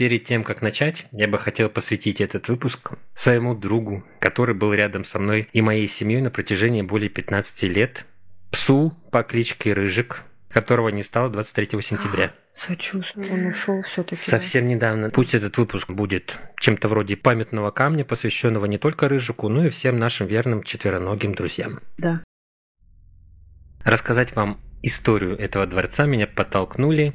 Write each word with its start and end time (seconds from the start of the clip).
перед 0.00 0.24
тем, 0.24 0.44
как 0.44 0.62
начать, 0.62 1.06
я 1.12 1.28
бы 1.28 1.36
хотел 1.36 1.68
посвятить 1.68 2.22
этот 2.22 2.48
выпуск 2.48 2.92
своему 3.12 3.54
другу, 3.54 4.02
который 4.18 4.54
был 4.54 4.72
рядом 4.72 5.04
со 5.04 5.18
мной 5.18 5.50
и 5.52 5.60
моей 5.60 5.86
семьей 5.86 6.22
на 6.22 6.30
протяжении 6.30 6.80
более 6.80 7.10
15 7.10 7.64
лет, 7.64 8.06
псу 8.50 8.96
по 9.12 9.22
кличке 9.22 9.74
Рыжик, 9.74 10.22
которого 10.48 10.88
не 10.88 11.02
стало 11.02 11.28
23 11.28 11.82
сентября. 11.82 12.32
Сочувствую, 12.54 13.30
он 13.30 13.46
ушел 13.48 13.82
все-таки. 13.82 14.16
Совсем 14.16 14.68
недавно. 14.68 15.10
Пусть 15.10 15.34
этот 15.34 15.58
выпуск 15.58 15.90
будет 15.90 16.38
чем-то 16.58 16.88
вроде 16.88 17.18
памятного 17.18 17.70
камня, 17.70 18.06
посвященного 18.06 18.64
не 18.64 18.78
только 18.78 19.06
Рыжику, 19.06 19.50
но 19.50 19.66
и 19.66 19.68
всем 19.68 19.98
нашим 19.98 20.28
верным 20.28 20.62
четвероногим 20.62 21.34
друзьям. 21.34 21.80
Да. 21.98 22.24
Рассказать 23.84 24.34
вам 24.34 24.58
историю 24.80 25.36
этого 25.36 25.66
дворца 25.66 26.06
меня 26.06 26.26
подтолкнули 26.26 27.12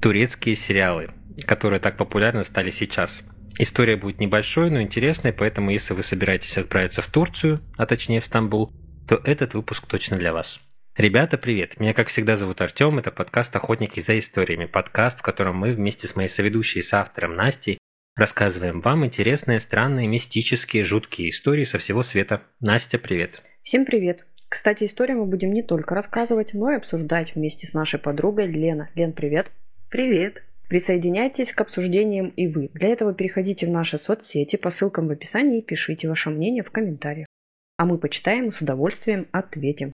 турецкие 0.00 0.56
сериалы, 0.56 1.10
которые 1.46 1.80
так 1.80 1.96
популярны 1.96 2.44
стали 2.44 2.70
сейчас. 2.70 3.22
История 3.58 3.96
будет 3.96 4.20
небольшой, 4.20 4.70
но 4.70 4.80
интересной, 4.80 5.32
поэтому 5.32 5.70
если 5.70 5.94
вы 5.94 6.02
собираетесь 6.02 6.58
отправиться 6.58 7.02
в 7.02 7.08
Турцию, 7.08 7.60
а 7.76 7.86
точнее 7.86 8.20
в 8.20 8.24
Стамбул, 8.24 8.72
то 9.08 9.20
этот 9.24 9.54
выпуск 9.54 9.86
точно 9.86 10.16
для 10.16 10.32
вас. 10.32 10.60
Ребята, 10.96 11.38
привет! 11.38 11.78
Меня, 11.78 11.94
как 11.94 12.08
всегда, 12.08 12.36
зовут 12.36 12.60
Артем. 12.60 12.98
Это 12.98 13.10
подкаст 13.10 13.54
«Охотники 13.54 14.00
за 14.00 14.18
историями». 14.18 14.66
Подкаст, 14.66 15.20
в 15.20 15.22
котором 15.22 15.56
мы 15.56 15.72
вместе 15.72 16.08
с 16.08 16.16
моей 16.16 16.28
соведущей 16.28 16.80
и 16.80 16.82
соавтором 16.82 17.34
Настей 17.34 17.78
рассказываем 18.16 18.80
вам 18.80 19.06
интересные, 19.06 19.60
странные, 19.60 20.08
мистические, 20.08 20.84
жуткие 20.84 21.30
истории 21.30 21.64
со 21.64 21.78
всего 21.78 22.02
света. 22.02 22.42
Настя, 22.60 22.98
привет! 22.98 23.44
Всем 23.62 23.84
привет! 23.84 24.26
Кстати, 24.48 24.84
истории 24.84 25.14
мы 25.14 25.26
будем 25.26 25.52
не 25.52 25.62
только 25.62 25.94
рассказывать, 25.94 26.52
но 26.52 26.72
и 26.72 26.76
обсуждать 26.76 27.34
вместе 27.34 27.66
с 27.66 27.74
нашей 27.74 28.00
подругой 28.00 28.48
Лена. 28.48 28.90
Лен, 28.94 29.12
привет! 29.12 29.52
Привет! 29.90 30.42
Присоединяйтесь 30.68 31.52
к 31.52 31.60
обсуждениям 31.62 32.28
и 32.28 32.46
вы. 32.46 32.68
Для 32.74 32.90
этого 32.90 33.14
переходите 33.14 33.66
в 33.66 33.70
наши 33.70 33.96
соцсети 33.96 34.56
по 34.56 34.70
ссылкам 34.70 35.08
в 35.08 35.10
описании 35.10 35.60
и 35.60 35.64
пишите 35.64 36.08
ваше 36.08 36.28
мнение 36.28 36.62
в 36.62 36.70
комментариях. 36.70 37.26
А 37.78 37.86
мы 37.86 37.96
почитаем 37.96 38.48
и 38.48 38.50
с 38.50 38.60
удовольствием 38.60 39.28
ответим. 39.32 39.92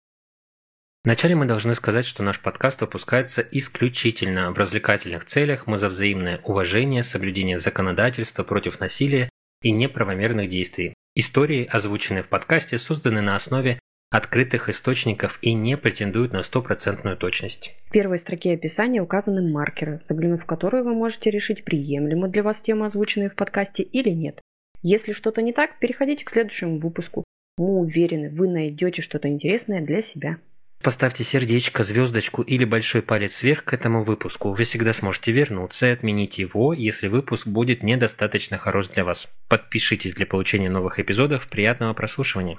Вначале 1.04 1.34
мы 1.34 1.46
должны 1.46 1.74
сказать, 1.74 2.06
что 2.06 2.22
наш 2.22 2.40
подкаст 2.40 2.80
выпускается 2.80 3.42
исключительно 3.42 4.52
в 4.52 4.56
развлекательных 4.56 5.24
целях, 5.26 5.66
мы 5.66 5.76
за 5.76 5.88
взаимное 5.88 6.38
уважение, 6.44 7.02
соблюдение 7.02 7.58
законодательства 7.58 8.44
против 8.44 8.80
насилия 8.80 9.28
и 9.62 9.72
неправомерных 9.72 10.48
действий. 10.48 10.94
Истории, 11.14 11.66
озвученные 11.66 12.22
в 12.22 12.28
подкасте, 12.28 12.78
созданы 12.78 13.20
на 13.20 13.36
основе 13.36 13.78
открытых 14.12 14.68
источников 14.68 15.38
и 15.40 15.54
не 15.54 15.76
претендуют 15.76 16.32
на 16.32 16.42
стопроцентную 16.42 17.16
точность. 17.16 17.74
В 17.88 17.92
первой 17.92 18.18
строке 18.18 18.52
описания 18.52 19.00
указаны 19.00 19.50
маркеры, 19.50 20.00
заглянув 20.04 20.42
в 20.42 20.46
которые 20.46 20.84
вы 20.84 20.94
можете 20.94 21.30
решить, 21.30 21.64
приемлемы 21.64 22.28
для 22.28 22.42
вас 22.42 22.60
темы, 22.60 22.86
озвученные 22.86 23.30
в 23.30 23.34
подкасте 23.34 23.82
или 23.82 24.10
нет. 24.10 24.40
Если 24.82 25.12
что-то 25.12 25.40
не 25.40 25.52
так, 25.52 25.78
переходите 25.78 26.24
к 26.24 26.30
следующему 26.30 26.78
выпуску. 26.78 27.24
Мы 27.56 27.78
уверены, 27.78 28.28
вы 28.30 28.48
найдете 28.48 29.00
что-то 29.00 29.28
интересное 29.28 29.80
для 29.80 30.02
себя. 30.02 30.36
Поставьте 30.82 31.24
сердечко, 31.24 31.82
звездочку 31.82 32.42
или 32.42 32.64
большой 32.64 33.02
палец 33.02 33.42
вверх 33.42 33.64
к 33.64 33.72
этому 33.72 34.04
выпуску. 34.04 34.52
Вы 34.52 34.64
всегда 34.64 34.92
сможете 34.92 35.32
вернуться 35.32 35.86
и 35.86 35.90
отменить 35.90 36.38
его, 36.38 36.74
если 36.74 37.08
выпуск 37.08 37.46
будет 37.46 37.82
недостаточно 37.82 38.58
хорош 38.58 38.88
для 38.88 39.04
вас. 39.04 39.30
Подпишитесь 39.48 40.14
для 40.14 40.26
получения 40.26 40.68
новых 40.68 40.98
эпизодов. 40.98 41.48
Приятного 41.48 41.94
прослушивания. 41.94 42.58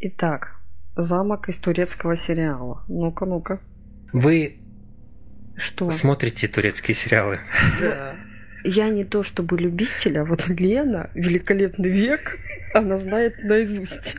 Итак, 0.00 0.56
замок 0.96 1.48
из 1.48 1.58
турецкого 1.58 2.16
сериала. 2.16 2.84
Ну-ка, 2.88 3.24
ну-ка. 3.26 3.60
Вы 4.12 4.56
Что? 5.56 5.90
смотрите 5.90 6.46
турецкие 6.48 6.94
сериалы? 6.94 7.40
Да. 7.80 8.14
Я 8.64 8.88
не 8.88 9.04
то 9.04 9.22
чтобы 9.22 9.58
любитель, 9.58 10.18
а 10.18 10.24
вот 10.24 10.46
Лена, 10.48 11.10
великолепный 11.14 11.90
век, 11.90 12.38
она 12.74 12.96
знает 12.96 13.42
наизусть. 13.44 14.16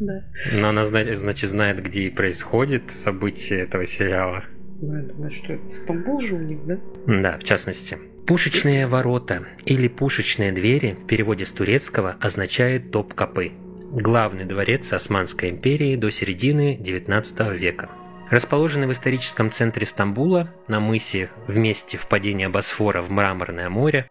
Да. 0.00 0.24
Но 0.52 0.70
она, 0.70 0.86
зна- 0.86 1.14
значит, 1.14 1.50
знает, 1.50 1.82
где 1.84 2.04
и 2.04 2.10
происходит 2.10 2.90
события 2.90 3.56
этого 3.60 3.86
сериала. 3.86 4.44
Ну, 4.80 4.96
я 4.96 5.02
думаю, 5.02 5.30
что 5.30 5.52
это 5.52 5.68
Стамбул 5.74 6.20
же 6.22 6.36
у 6.36 6.38
них, 6.38 6.64
да? 6.64 6.78
Да, 7.06 7.38
в 7.38 7.44
частности. 7.44 7.98
Пушечные 8.30 8.86
ворота 8.86 9.44
или 9.66 9.88
пушечные 9.88 10.52
двери 10.52 10.92
в 10.92 11.04
переводе 11.08 11.44
с 11.44 11.50
турецкого 11.50 12.16
означает 12.20 12.92
топ-копы. 12.92 13.50
Главный 13.90 14.44
дворец 14.44 14.92
Османской 14.92 15.50
империи 15.50 15.96
до 15.96 16.12
середины 16.12 16.78
XIX 16.80 17.56
века. 17.56 17.90
Расположенный 18.30 18.86
в 18.86 18.92
историческом 18.92 19.50
центре 19.50 19.84
Стамбула, 19.84 20.48
на 20.68 20.78
мысе 20.78 21.28
в 21.48 21.56
месте 21.56 21.98
впадения 21.98 22.48
Босфора 22.48 23.02
в 23.02 23.10
Мраморное 23.10 23.68
море, 23.68 24.08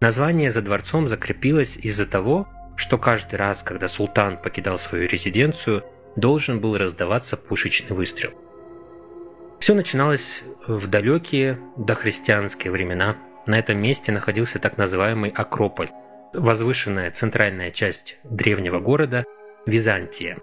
название 0.00 0.50
за 0.50 0.60
дворцом 0.60 1.08
закрепилось 1.08 1.78
из-за 1.78 2.04
того, 2.04 2.46
что 2.76 2.98
каждый 2.98 3.36
раз, 3.36 3.62
когда 3.62 3.88
султан 3.88 4.36
покидал 4.36 4.76
свою 4.76 5.08
резиденцию, 5.08 5.82
должен 6.14 6.60
был 6.60 6.76
раздаваться 6.76 7.38
пушечный 7.38 7.96
выстрел. 7.96 8.34
Все 9.60 9.72
начиналось 9.72 10.44
в 10.66 10.86
далекие 10.88 11.58
дохристианские 11.78 12.70
времена. 12.70 13.16
На 13.46 13.58
этом 13.58 13.78
месте 13.78 14.12
находился 14.12 14.58
так 14.58 14.76
называемый 14.76 15.30
Акрополь, 15.30 15.90
возвышенная 16.32 17.10
центральная 17.12 17.70
часть 17.70 18.18
древнего 18.24 18.80
города 18.80 19.24
Византия. 19.66 20.38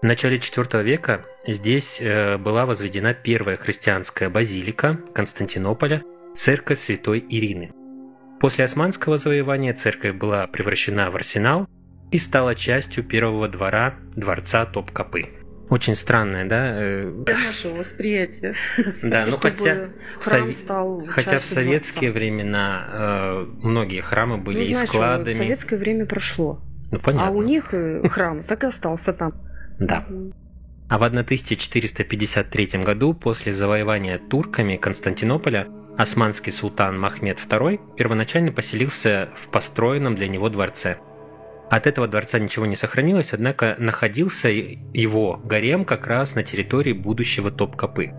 В 0.00 0.04
начале 0.06 0.38
IV 0.38 0.82
века 0.82 1.26
здесь 1.46 2.00
э, 2.00 2.38
была 2.38 2.64
возведена 2.64 3.12
первая 3.12 3.56
христианская 3.56 4.30
базилика 4.30 4.98
Константинополя, 5.14 6.02
церковь 6.34 6.78
святой 6.78 7.24
Ирины. 7.28 7.72
После 8.40 8.64
османского 8.64 9.18
завоевания 9.18 9.74
церковь 9.74 10.14
была 10.14 10.46
превращена 10.46 11.10
в 11.10 11.16
арсенал 11.16 11.68
и 12.10 12.18
стала 12.18 12.54
частью 12.54 13.04
первого 13.04 13.48
двора 13.48 13.96
дворца 14.16 14.64
Топкапы. 14.64 15.39
Очень 15.70 15.94
странное, 15.94 16.46
да? 16.46 16.74
э, 16.82 17.24
нашего 17.26 17.76
восприятия. 17.76 18.54
Да, 19.04 19.24
ну 19.28 19.36
хотя, 19.36 19.90
в 20.18 20.52
стал 20.52 21.04
хотя 21.08 21.38
в 21.38 21.44
советские 21.44 22.10
времена 22.10 22.88
э, 22.92 23.46
многие 23.62 24.00
храмы 24.00 24.38
были 24.38 24.58
Ну, 24.58 24.64
и 24.64 24.74
складами. 24.74 25.32
советское 25.32 25.76
время 25.76 26.06
прошло. 26.06 26.60
Ну 26.90 26.98
понятно. 26.98 27.28
А 27.28 27.30
у 27.30 27.42
них 27.42 27.72
э, 27.72 28.02
храм 28.08 28.42
так 28.42 28.64
и 28.64 28.66
остался 28.66 29.12
там. 29.12 29.32
Да. 29.78 30.06
А 30.88 30.98
в 30.98 31.04
1453 31.04 32.82
году, 32.82 33.14
после 33.14 33.52
завоевания 33.52 34.18
турками 34.18 34.76
Константинополя, 34.76 35.68
османский 35.96 36.50
султан 36.50 36.98
Махмед 36.98 37.38
II 37.38 37.94
первоначально 37.96 38.50
поселился 38.50 39.30
в 39.40 39.48
построенном 39.50 40.16
для 40.16 40.26
него 40.26 40.48
дворце. 40.48 40.98
От 41.70 41.86
этого 41.86 42.08
дворца 42.08 42.40
ничего 42.40 42.66
не 42.66 42.74
сохранилось, 42.74 43.32
однако 43.32 43.76
находился 43.78 44.48
его 44.48 45.36
гарем 45.44 45.84
как 45.84 46.08
раз 46.08 46.34
на 46.34 46.42
территории 46.42 46.92
будущего 46.92 47.52
Топкапы. 47.52 48.12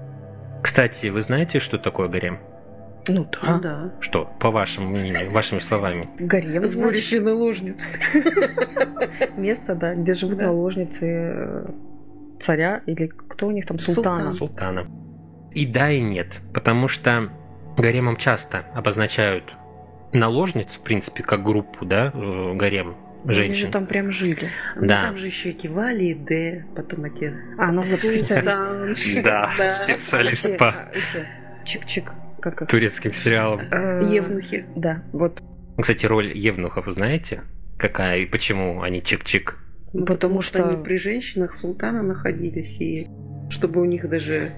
Кстати, 0.64 1.08
вы 1.08 1.22
знаете, 1.22 1.60
что 1.60 1.78
такое 1.78 2.08
гарем? 2.08 2.40
Ну 3.10 3.26
Ну 3.26 3.30
да. 3.42 3.58
да. 3.58 3.94
Что, 4.00 4.26
по 4.40 4.52
вашему 4.52 4.90
мнению, 4.92 5.32
вашими 5.32 5.60
словами? 5.60 6.10
Гарем, 6.18 6.64
Сборище 6.64 7.20
наложниц. 7.20 7.86
место, 9.36 9.76
да, 9.76 9.96
где 9.96 10.14
живут 10.14 10.38
наложницы 10.38 11.06
э, 11.06 11.66
царя 12.40 12.82
или 12.86 13.08
кто 13.08 13.48
у 13.48 13.52
них 13.52 13.66
там, 13.66 13.80
султана. 13.80 14.32
Султан. 14.32 14.86
Султана. 14.86 15.52
И 15.52 15.66
да, 15.66 15.92
и 15.92 16.00
нет, 16.00 16.40
потому 16.54 16.88
что 16.88 17.30
гаремом 17.76 18.16
часто 18.16 18.60
обозначают 18.74 19.44
наложниц, 20.14 20.78
в 20.78 20.84
принципе, 20.84 21.24
как 21.24 21.44
группу, 21.44 21.86
да, 21.86 22.12
э, 22.14 22.54
гарем 22.54 22.96
женщин. 23.26 23.68
же 23.68 23.72
там 23.72 23.86
прям 23.86 24.12
жили. 24.12 24.50
Да. 24.80 25.04
Там 25.04 25.18
же 25.18 25.28
еще 25.28 25.50
эти 25.50 25.68
Вали, 25.68 26.14
Д, 26.14 26.66
потом 26.76 27.06
эти... 27.06 27.34
А, 27.58 27.72
ну 27.72 27.82
вот 27.82 28.00
специалист. 28.00 29.24
Да, 29.24 29.50
специалист 29.84 30.58
по 30.58 30.70
а, 30.70 30.92
эти, 30.94 31.28
чик-чик, 31.66 32.12
как 32.40 32.62
их? 32.62 32.68
турецким 32.68 33.14
сериалам. 33.14 33.62
Э, 33.72 34.02
Евнухи. 34.04 34.66
Да, 34.76 35.04
вот. 35.12 35.42
Кстати, 35.78 36.06
роль 36.06 36.36
евнухов 36.36 36.86
вы 36.86 36.92
знаете? 36.92 37.42
Какая 37.78 38.20
и 38.20 38.26
почему 38.26 38.82
они 38.82 39.00
чик-чик? 39.02 39.56
Ну, 39.94 40.06
Потому 40.06 40.42
что- 40.42 40.68
они 40.68 40.84
при 40.84 40.98
женщинах 40.98 41.54
султана 41.54 42.02
находились, 42.02 42.80
и 42.80 43.08
чтобы 43.50 43.82
у 43.82 43.86
них 43.86 44.08
даже... 44.10 44.54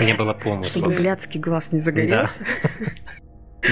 Не 0.00 0.14
было 0.14 0.32
помысла. 0.32 0.80
Чтобы 0.80 0.96
блядский 0.96 1.40
глаз 1.40 1.72
не 1.72 1.80
загорелся. 1.80 2.42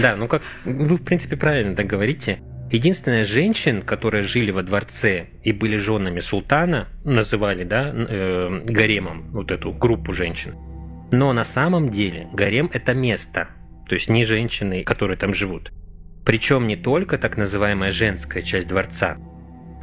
Да, 0.01 0.17
ну 0.17 0.27
как 0.27 0.43
вы 0.65 0.97
в 0.97 1.05
принципе 1.05 1.37
правильно 1.37 1.77
так 1.77 1.87
говорите. 1.87 2.41
Единственная 2.75 3.25
женщин, 3.25 3.83
которые 3.83 4.25
жили 4.25 4.51
во 4.51 4.65
дворце 4.65 5.29
и 5.45 5.53
были 5.53 5.77
женами 5.77 6.19
султана, 6.19 6.89
называли, 7.05 7.63
да, 7.63 7.93
э, 7.95 8.65
гаремом 8.65 9.31
вот 9.31 9.53
эту 9.53 9.71
группу 9.71 10.13
женщин. 10.13 10.57
Но 11.13 11.33
на 11.33 11.45
самом 11.45 11.91
деле 11.91 12.27
гарем 12.33 12.69
это 12.73 12.93
место, 12.93 13.47
то 13.89 13.95
есть 13.95 14.11
не 14.11 14.25
женщины, 14.25 14.83
которые 14.83 15.17
там 15.17 15.35
живут. 15.35 15.71
Причем 16.25 16.67
не 16.67 16.75
только 16.75 17.17
так 17.17 17.37
называемая 17.37 17.93
женская 17.93 18.43
часть 18.43 18.67
дворца. 18.67 19.19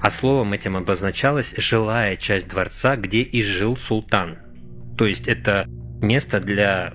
а 0.02 0.10
словом 0.10 0.52
этим 0.52 0.76
обозначалась 0.76 1.54
жилая 1.56 2.18
часть 2.18 2.50
дворца, 2.50 2.98
где 2.98 3.22
и 3.22 3.42
жил 3.42 3.78
султан. 3.78 4.38
То 4.98 5.06
есть 5.06 5.30
это 5.30 5.66
место 6.02 6.42
для 6.42 6.94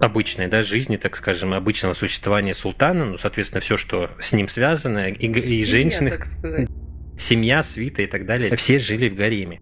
обычной 0.00 0.48
да, 0.48 0.62
жизни, 0.62 0.96
так 0.96 1.16
скажем, 1.16 1.52
обычного 1.52 1.92
существования 1.94 2.54
султана, 2.54 3.04
ну, 3.04 3.16
соответственно, 3.16 3.60
все, 3.60 3.76
что 3.76 4.10
с 4.20 4.32
ним 4.32 4.46
связано, 4.48 5.08
и, 5.08 5.26
и 5.26 5.64
женщины, 5.64 6.12
семья, 7.18 7.62
свита 7.62 8.02
и 8.02 8.06
так 8.06 8.26
далее, 8.26 8.54
все 8.56 8.78
жили 8.78 9.08
в 9.08 9.16
гареме. 9.16 9.60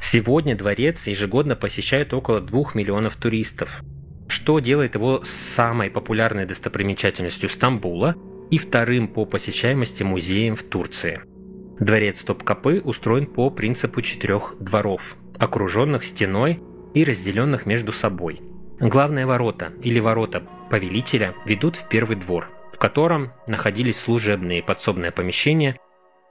Сегодня 0.04 0.56
дворец 0.56 1.07
ежегодно 1.07 1.56
посещает 1.56 2.13
около 2.13 2.42
2 2.42 2.72
миллионов 2.74 3.16
туристов, 3.16 3.81
что 4.28 4.60
делает 4.60 4.95
его 4.95 5.22
самой 5.24 5.90
популярной 5.90 6.45
достопримечательностью 6.45 7.48
Стамбула 7.48 8.16
и 8.51 8.57
вторым 8.57 9.07
по 9.07 9.25
посещаемости 9.25 10.04
музеем 10.04 10.57
в 10.57 10.63
Турции. 10.63 11.22
Дворец 11.80 12.22
Топкапы 12.22 12.81
устроен 12.84 13.28
по 13.28 13.50
принципу 13.50 14.01
четырех 14.01 14.56
дворов, 14.60 15.16
окруженных 15.39 16.04
стеной 16.04 16.62
и 16.94 17.06
разделенных 17.06 17.66
между 17.66 17.94
собой. 17.94 18.42
Главные 18.80 19.25
ворота 19.25 19.72
или 19.81 20.00
ворота 20.00 20.44
повелителя 20.70 21.36
ведут 21.46 21.75
в 21.75 21.88
первый 21.88 22.16
двор, 22.16 22.50
в 22.72 22.78
котором 22.78 23.31
находились 23.48 24.00
служебные 24.00 24.60
и 24.60 24.64
подсобные 24.64 25.12
помещения, 25.12 25.80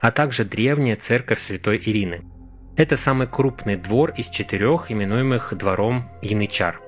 а 0.00 0.10
также 0.10 0.44
древняя 0.44 0.96
церковь 0.96 1.40
Святой 1.40 1.78
Ирины, 1.78 2.22
это 2.74 2.96
самый 2.96 3.26
крупный 3.26 3.76
двор 3.76 4.12
из 4.16 4.28
четырех, 4.28 4.90
именуемых 4.90 5.54
двором 5.54 6.08
Янычар. 6.22 6.80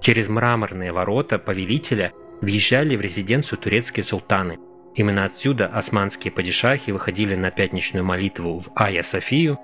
Через 0.00 0.28
мраморные 0.28 0.90
ворота 0.90 1.38
повелителя 1.38 2.12
въезжали 2.40 2.96
в 2.96 3.00
резиденцию 3.00 3.60
турецкие 3.60 4.02
султаны. 4.02 4.58
Именно 4.96 5.24
отсюда 5.24 5.68
османские 5.68 6.32
падишахи 6.32 6.90
выходили 6.90 7.36
на 7.36 7.52
пятничную 7.52 8.04
молитву 8.04 8.58
в 8.58 8.72
Ая 8.74 9.02
Софию. 9.02 9.60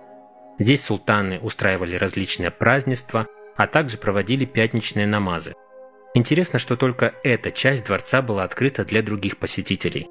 Здесь 0.61 0.85
султаны 0.85 1.41
устраивали 1.41 1.97
различные 1.97 2.53
празднества, 2.53 3.27
а 3.56 3.67
также 3.67 3.99
проводили 3.99 4.44
пятничные 4.44 5.06
намазы. 5.06 5.55
Интересно, 6.14 6.58
что 6.58 6.76
только 6.76 7.14
эта 7.23 7.50
часть 7.50 7.87
дворца 7.87 8.23
была 8.23 8.44
открыта 8.44 8.85
для 8.85 9.03
других 9.03 9.37
посетителей. 9.37 10.08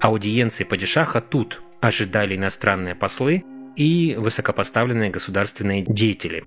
Аудиенции 0.00 0.64
падишаха 0.64 1.20
тут 1.20 1.60
ожидали 1.80 2.36
иностранные 2.36 2.94
послы– 2.94 3.44
и 3.76 4.14
высокопоставленные 4.16 5.10
государственные 5.10 5.84
деятели. 5.86 6.44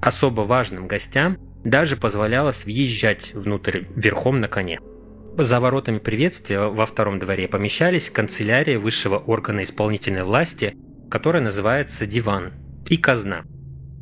Особо 0.00 0.42
важным 0.42 0.86
гостям 0.86 1.38
даже 1.64 1.96
позволялось 1.96 2.64
въезжать 2.64 3.34
внутрь 3.34 3.84
верхом 3.94 4.40
на 4.40 4.48
коне. 4.48 4.80
За 5.36 5.60
воротами 5.60 5.98
приветствия 5.98 6.60
во 6.68 6.86
втором 6.86 7.18
дворе 7.18 7.48
помещались 7.48 8.10
канцелярия 8.10 8.78
высшего 8.78 9.18
органа 9.18 9.62
исполнительной 9.62 10.24
власти, 10.24 10.76
которая 11.10 11.42
называется 11.42 12.06
диван, 12.06 12.52
и 12.86 12.96
казна. 12.96 13.44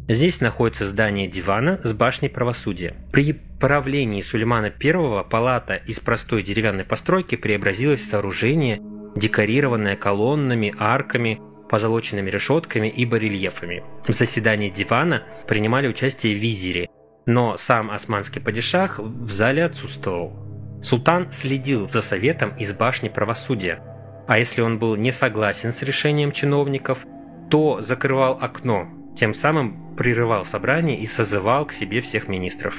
Здесь 0.09 0.41
находится 0.41 0.87
здание 0.87 1.27
дивана 1.27 1.81
с 1.83 1.93
башней 1.93 2.29
правосудия. 2.29 2.95
При 3.11 3.33
правлении 3.33 4.21
Сулеймана 4.21 4.73
I 4.81 5.25
палата 5.29 5.75
из 5.75 5.99
простой 5.99 6.45
деревянной 6.45 6.85
постройки 6.85 7.35
преобразилась 7.35 8.03
в 8.03 8.09
сооружение, 8.09 8.81
декорированное 9.17 9.97
колоннами, 9.97 10.73
арками, 10.79 11.41
позолоченными 11.69 12.31
решетками 12.31 12.87
и 12.87 13.05
барельефами. 13.05 13.83
В 14.07 14.13
заседании 14.13 14.69
дивана 14.69 15.25
принимали 15.49 15.89
участие 15.89 16.35
визири, 16.35 16.89
но 17.27 17.57
сам 17.57 17.91
османский 17.91 18.41
падишах 18.41 19.01
в 19.01 19.31
зале 19.31 19.65
отсутствовал. 19.65 20.35
Султан 20.83 21.33
следил 21.33 21.89
за 21.89 22.01
советом 22.01 22.51
из 22.57 22.73
башни 22.73 23.09
правосудия, 23.09 23.83
а 24.29 24.39
если 24.39 24.61
он 24.61 24.79
был 24.79 24.95
не 24.95 25.11
согласен 25.11 25.73
с 25.73 25.83
решением 25.83 26.31
чиновников, 26.31 27.05
то 27.51 27.81
закрывал 27.81 28.39
окно, 28.41 28.89
тем 29.17 29.35
самым 29.35 29.86
прерывал 29.97 30.45
собрание 30.45 30.99
и 31.01 31.07
созывал 31.07 31.67
к 31.67 31.73
себе 31.73 32.01
всех 32.01 32.29
министров. 32.29 32.77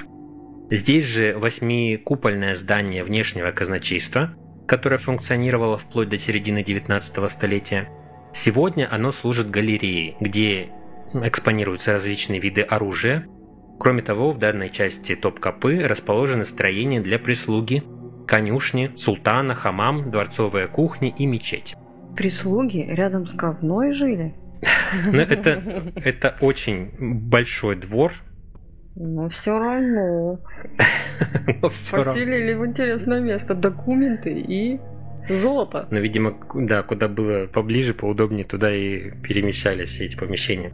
Здесь 0.69 1.05
же 1.05 1.37
восьмикупольное 1.37 2.55
здание 2.55 3.03
внешнего 3.03 3.51
казначейства, 3.51 4.35
которое 4.67 4.97
функционировало 4.97 5.77
вплоть 5.77 6.09
до 6.09 6.17
середины 6.17 6.63
19 6.63 7.31
столетия, 7.31 7.87
Сегодня 8.33 8.87
оно 8.91 9.11
служит 9.11 9.49
галереей, 9.49 10.15
где 10.19 10.69
экспонируются 11.13 11.93
различные 11.93 12.39
виды 12.39 12.61
оружия. 12.61 13.25
Кроме 13.79 14.03
того, 14.03 14.31
в 14.31 14.37
данной 14.37 14.69
части 14.69 15.15
Топкапы 15.15 15.79
расположены 15.79 16.45
строения 16.45 16.99
для 16.99 17.17
прислуги, 17.17 17.83
конюшни, 18.27 18.91
султана, 18.95 19.55
хамам, 19.55 20.11
дворцовая 20.11 20.67
кухня 20.67 21.09
и 21.09 21.25
мечеть. 21.25 21.75
Прислуги 22.15 22.79
рядом 22.87 23.25
с 23.25 23.33
казной 23.33 23.91
жили? 23.91 24.35
Ну, 25.05 25.19
это, 25.19 25.91
это 25.95 26.37
очень 26.41 26.91
большой 26.99 27.75
двор. 27.75 28.13
Но 28.95 29.29
все 29.29 29.57
равно. 29.57 30.39
Но 31.61 31.69
все 31.69 31.97
Поселили 31.97 32.51
равно. 32.51 32.63
в 32.63 32.67
интересное 32.67 33.19
место 33.19 33.53
документы 33.53 34.31
и 34.31 34.79
Золото. 35.29 35.87
Но, 35.91 35.99
видимо, 35.99 36.37
да, 36.53 36.83
куда 36.83 37.07
было 37.07 37.47
поближе, 37.47 37.93
поудобнее, 37.93 38.45
туда 38.45 38.73
и 38.73 39.11
перемещали 39.11 39.85
все 39.85 40.05
эти 40.05 40.15
помещения. 40.15 40.71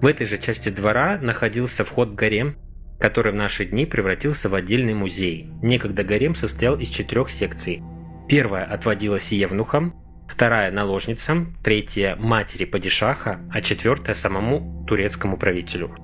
В 0.00 0.06
этой 0.06 0.26
же 0.26 0.36
части 0.36 0.68
двора 0.68 1.18
находился 1.18 1.84
вход 1.84 2.10
в 2.10 2.14
гарем, 2.14 2.56
который 2.98 3.32
в 3.32 3.36
наши 3.36 3.64
дни 3.64 3.86
превратился 3.86 4.48
в 4.48 4.54
отдельный 4.54 4.94
музей. 4.94 5.48
Некогда 5.62 6.04
гарем 6.04 6.34
состоял 6.34 6.78
из 6.78 6.88
четырех 6.88 7.30
секций. 7.30 7.82
Первая 8.28 8.64
отводилась 8.64 9.32
евнухам, 9.32 9.94
вторая– 10.32 10.70
наложницам, 10.72 11.54
третья– 11.62 12.16
матери 12.18 12.64
падишаха, 12.64 13.40
а 13.52 13.60
четвертая– 13.60 14.14
самому 14.16 14.84
турецкому 14.88 15.36
правителю. 15.36 15.94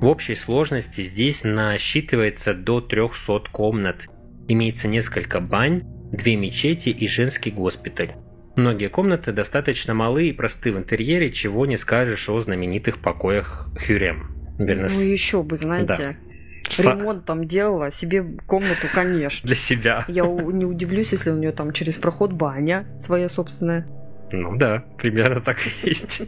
В 0.00 0.06
общей 0.06 0.34
сложности 0.34 1.02
здесь 1.02 1.44
насчитывается 1.44 2.54
до 2.54 2.80
300 2.80 3.50
комнат. 3.52 4.08
Имеется 4.48 4.88
несколько 4.88 5.40
бань, 5.40 5.82
две 6.10 6.36
мечети 6.36 6.88
и 6.88 7.06
женский 7.06 7.50
госпиталь. 7.50 8.14
Многие 8.56 8.88
комнаты 8.88 9.32
достаточно 9.32 9.92
малы 9.92 10.28
и 10.28 10.32
просты 10.32 10.72
в 10.72 10.78
интерьере, 10.78 11.30
чего 11.30 11.66
не 11.66 11.76
скажешь 11.76 12.28
о 12.30 12.40
знаменитых 12.40 13.00
покоях 13.02 13.68
Хюрем. 13.78 14.34
Наверное, 14.58 14.88
ну 14.88 15.00
еще 15.00 15.42
бы, 15.42 15.56
знаете. 15.58 15.86
Да. 15.86 16.29
Ремонт 16.78 17.24
там 17.24 17.46
делала, 17.46 17.90
себе 17.90 18.24
комнату, 18.46 18.86
конечно. 18.92 19.46
Для 19.46 19.56
себя. 19.56 20.04
Я 20.08 20.24
не 20.26 20.64
удивлюсь, 20.64 21.12
если 21.12 21.30
у 21.30 21.36
нее 21.36 21.52
там 21.52 21.72
через 21.72 21.96
проход 21.96 22.32
баня 22.32 22.86
своя 22.96 23.28
собственная. 23.28 23.86
Ну 24.32 24.56
да, 24.56 24.84
примерно 24.98 25.40
так 25.40 25.58
и 25.66 25.88
есть. 25.88 26.22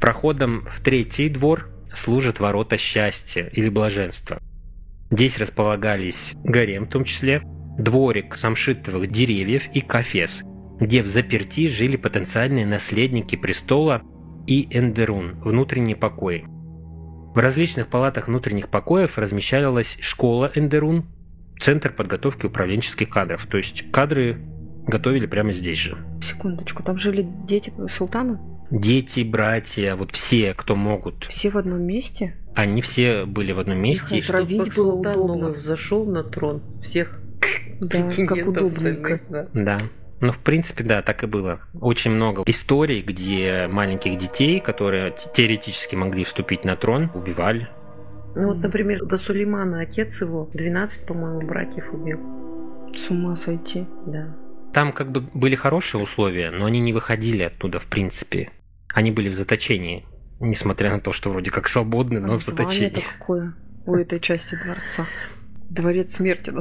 Проходом 0.00 0.68
в 0.74 0.80
третий 0.80 1.28
двор 1.28 1.68
служат 1.92 2.38
ворота 2.38 2.76
счастья 2.76 3.44
или 3.52 3.68
блаженства. 3.68 4.40
Здесь 5.10 5.38
располагались 5.38 6.34
гарем 6.44 6.84
в 6.84 6.90
том 6.90 7.04
числе, 7.04 7.42
дворик 7.78 8.36
самшитовых 8.36 9.10
деревьев 9.10 9.68
и 9.72 9.80
кафес, 9.80 10.42
где 10.78 11.02
в 11.02 11.08
заперти 11.08 11.66
жили 11.66 11.96
потенциальные 11.96 12.66
наследники 12.66 13.36
престола 13.36 14.02
и 14.46 14.68
Эндерун, 14.70 15.40
внутренние 15.40 15.96
покои. 15.96 16.46
В 17.34 17.38
различных 17.38 17.88
палатах 17.88 18.28
внутренних 18.28 18.68
покоев 18.68 19.18
размещалась 19.18 19.98
школа 20.00 20.50
Эндерун, 20.54 21.06
центр 21.60 21.92
подготовки 21.92 22.46
управленческих 22.46 23.08
кадров. 23.08 23.46
То 23.46 23.58
есть 23.58 23.90
кадры 23.90 24.40
готовили 24.86 25.26
прямо 25.26 25.52
здесь 25.52 25.78
же. 25.78 25.98
Секундочку, 26.22 26.82
там 26.82 26.96
жили 26.96 27.26
дети 27.46 27.72
султана? 27.96 28.40
Дети, 28.70 29.20
братья, 29.20 29.94
вот 29.96 30.12
все, 30.12 30.54
кто 30.54 30.76
могут. 30.76 31.26
Все 31.26 31.50
в 31.50 31.56
одном 31.56 31.82
месте? 31.82 32.34
Они 32.54 32.82
все 32.82 33.24
были 33.24 33.52
в 33.52 33.60
одном 33.60 33.78
месте. 33.78 34.18
Их 34.18 34.24
отравить 34.24 34.74
было 34.76 34.94
удобно. 34.94 35.54
Зашел 35.54 36.06
на 36.06 36.24
трон 36.24 36.62
всех 36.82 37.20
Да, 37.80 38.10
как 38.26 38.48
удобненько. 38.48 39.20
Да. 39.28 39.48
Да. 39.54 39.78
Ну, 40.20 40.32
в 40.32 40.38
принципе, 40.38 40.84
да, 40.84 41.02
так 41.02 41.22
и 41.22 41.26
было. 41.26 41.60
Очень 41.80 42.12
много 42.12 42.42
историй, 42.46 43.02
где 43.02 43.68
маленьких 43.68 44.18
детей, 44.18 44.60
которые 44.60 45.14
теоретически 45.32 45.94
могли 45.94 46.24
вступить 46.24 46.64
на 46.64 46.76
трон, 46.76 47.10
убивали. 47.14 47.68
Ну 48.34 48.48
вот, 48.48 48.58
например, 48.58 49.04
до 49.04 49.16
Сулеймана 49.16 49.80
отец 49.80 50.20
его 50.20 50.50
12, 50.52 51.06
по-моему, 51.06 51.40
братьев 51.40 51.92
убил. 51.92 52.20
С 52.96 53.10
ума 53.10 53.36
сойти. 53.36 53.86
Да. 54.06 54.36
Там 54.72 54.92
как 54.92 55.10
бы 55.10 55.20
были 55.20 55.54
хорошие 55.54 56.02
условия, 56.02 56.50
но 56.50 56.66
они 56.66 56.80
не 56.80 56.92
выходили 56.92 57.42
оттуда, 57.42 57.80
в 57.80 57.86
принципе. 57.86 58.50
Они 58.94 59.10
были 59.10 59.28
в 59.28 59.34
заточении, 59.34 60.04
несмотря 60.40 60.90
на 60.92 61.00
то, 61.00 61.12
что 61.12 61.30
вроде 61.30 61.50
как 61.50 61.68
свободны, 61.68 62.20
но 62.20 62.38
в 62.38 62.44
заточении. 62.44 63.02
какое 63.18 63.54
у 63.86 63.94
этой 63.94 64.20
части 64.20 64.56
дворца? 64.62 65.06
Дворец 65.70 66.14
смерти. 66.14 66.52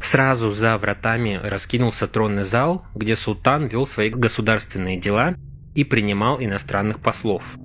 Сразу 0.00 0.50
за 0.50 0.78
вратами 0.78 1.38
раскинулся 1.42 2.08
тронный 2.08 2.44
зал, 2.44 2.84
где 2.94 3.16
султан 3.16 3.66
вел 3.66 3.86
свои 3.86 4.10
государственные 4.10 4.98
дела 4.98 5.34
и 5.74 5.84
принимал 5.84 6.42
иностранных 6.42 7.00
послов. 7.00 7.56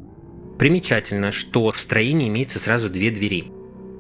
Примечательно, 0.60 1.32
что 1.32 1.72
в 1.72 1.78
строении 1.80 2.28
имеется 2.28 2.60
сразу 2.60 2.90
две 2.90 3.12
двери. 3.12 3.52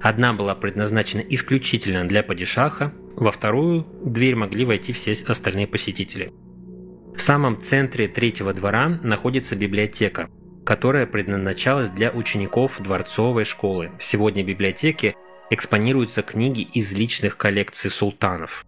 Одна 0.02 0.34
была 0.34 0.54
предназначена 0.54 1.22
исключительно 1.22 2.08
для 2.08 2.24
падишаха, 2.24 2.94
во 3.16 3.32
вторую 3.32 3.88
дверь 4.04 4.36
могли 4.36 4.66
войти 4.66 4.94
все 4.94 5.14
остальные 5.14 5.68
посетители. 5.68 6.34
В 7.16 7.22
самом 7.22 7.62
центре 7.62 8.08
третьего 8.08 8.54
двора 8.54 8.90
находится 9.02 9.56
библиотека, 9.56 10.30
которая 10.66 11.08
предназначалась 11.08 11.90
для 11.90 12.12
учеников 12.12 12.80
дворцовой 12.80 13.44
школы. 13.44 13.92
Сегодня 14.00 14.44
в 14.44 14.48
библиотеке 14.48 15.16
экспонируются 15.50 16.22
книги 16.22 16.62
из 16.62 16.94
личных 16.94 17.38
коллекций 17.38 17.92
султанов. 17.92 18.66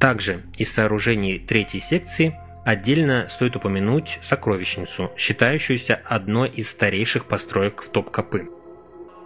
Также 0.00 0.42
из 0.56 0.72
сооружений 0.72 1.38
третьей 1.38 1.80
секции 1.80 2.38
отдельно 2.64 3.28
стоит 3.28 3.56
упомянуть 3.56 4.18
сокровищницу, 4.22 5.12
считающуюся 5.16 6.00
одной 6.04 6.48
из 6.50 6.70
старейших 6.70 7.26
построек 7.26 7.82
в 7.82 7.90
Топкапы. 7.90 8.48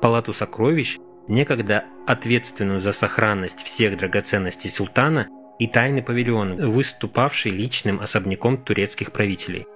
Палату 0.00 0.32
сокровищ, 0.32 0.98
некогда 1.26 1.84
ответственную 2.06 2.80
за 2.80 2.92
сохранность 2.92 3.62
всех 3.62 3.96
драгоценностей 3.96 4.70
султана 4.70 5.28
и 5.58 5.66
тайный 5.66 6.02
павильон, 6.02 6.70
выступавший 6.72 7.52
личным 7.52 8.00
особняком 8.00 8.58
турецких 8.58 9.12
правителей. 9.12 9.66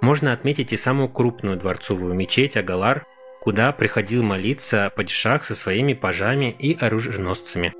Можно 0.00 0.32
отметить 0.32 0.72
и 0.72 0.76
самую 0.76 1.08
крупную 1.08 1.56
дворцовую 1.56 2.14
мечеть 2.14 2.56
Агалар, 2.56 3.06
куда 3.44 3.72
приходил 3.72 4.22
молиться 4.22 4.90
падишах 4.96 5.44
со 5.44 5.54
своими 5.54 5.92
пажами 5.92 6.50
и 6.58 6.74
оруженосцами. 6.74 7.74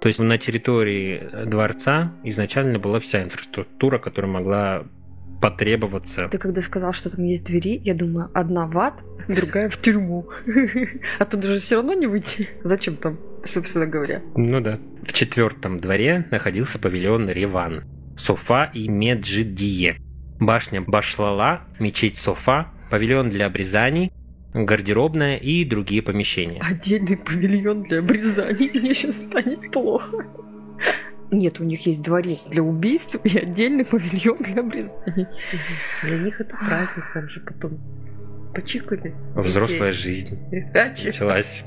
То 0.00 0.06
есть 0.06 0.20
на 0.20 0.38
территории 0.38 1.44
дворца 1.44 2.12
изначально 2.22 2.78
была 2.78 3.00
вся 3.00 3.24
инфраструктура, 3.24 3.98
которая 3.98 4.30
могла 4.30 4.84
потребоваться. 5.40 6.28
Ты 6.28 6.38
когда 6.38 6.60
сказал, 6.62 6.92
что 6.92 7.10
там 7.10 7.24
есть 7.24 7.44
двери, 7.44 7.80
я 7.82 7.94
думаю, 7.94 8.30
одна 8.32 8.66
в 8.66 8.78
ад, 8.78 9.02
другая 9.26 9.68
в 9.68 9.76
тюрьму. 9.80 10.28
А 11.18 11.24
тут 11.24 11.42
же 11.42 11.58
все 11.58 11.76
равно 11.76 11.94
не 11.94 12.06
выйти. 12.06 12.48
Зачем 12.62 12.96
там, 12.96 13.18
собственно 13.44 13.86
говоря? 13.86 14.22
Ну 14.36 14.60
да. 14.60 14.78
В 15.04 15.12
четвертом 15.12 15.80
дворе 15.80 16.26
находился 16.30 16.78
павильон 16.78 17.28
Реван, 17.28 17.84
Софа 18.16 18.70
и 18.72 18.88
Меджидие, 18.88 19.98
башня 20.38 20.80
Башлала, 20.80 21.62
мечеть 21.80 22.18
Софа, 22.18 22.68
павильон 22.90 23.30
для 23.30 23.46
обрезаний, 23.46 24.12
гардеробная 24.54 25.36
и 25.36 25.64
другие 25.64 26.02
помещения. 26.02 26.60
Отдельный 26.60 27.16
павильон 27.16 27.82
для 27.82 27.98
обрезаний. 28.00 28.70
Мне 28.74 28.94
сейчас 28.94 29.22
станет 29.22 29.70
плохо. 29.70 30.26
Нет, 31.30 31.60
у 31.60 31.64
них 31.64 31.84
есть 31.86 32.02
дворец 32.02 32.46
для 32.46 32.62
убийств 32.62 33.16
и 33.22 33.38
отдельный 33.38 33.84
павильон 33.84 34.38
для 34.38 34.60
обрезаний. 34.60 35.26
Для 36.02 36.18
них 36.18 36.40
это 36.40 36.56
праздник, 36.56 37.04
там 37.12 37.28
же 37.28 37.40
потом 37.40 37.78
почикали. 38.54 39.14
Взрослая 39.34 39.92
жизнь 39.92 40.38
началась. 40.74 41.64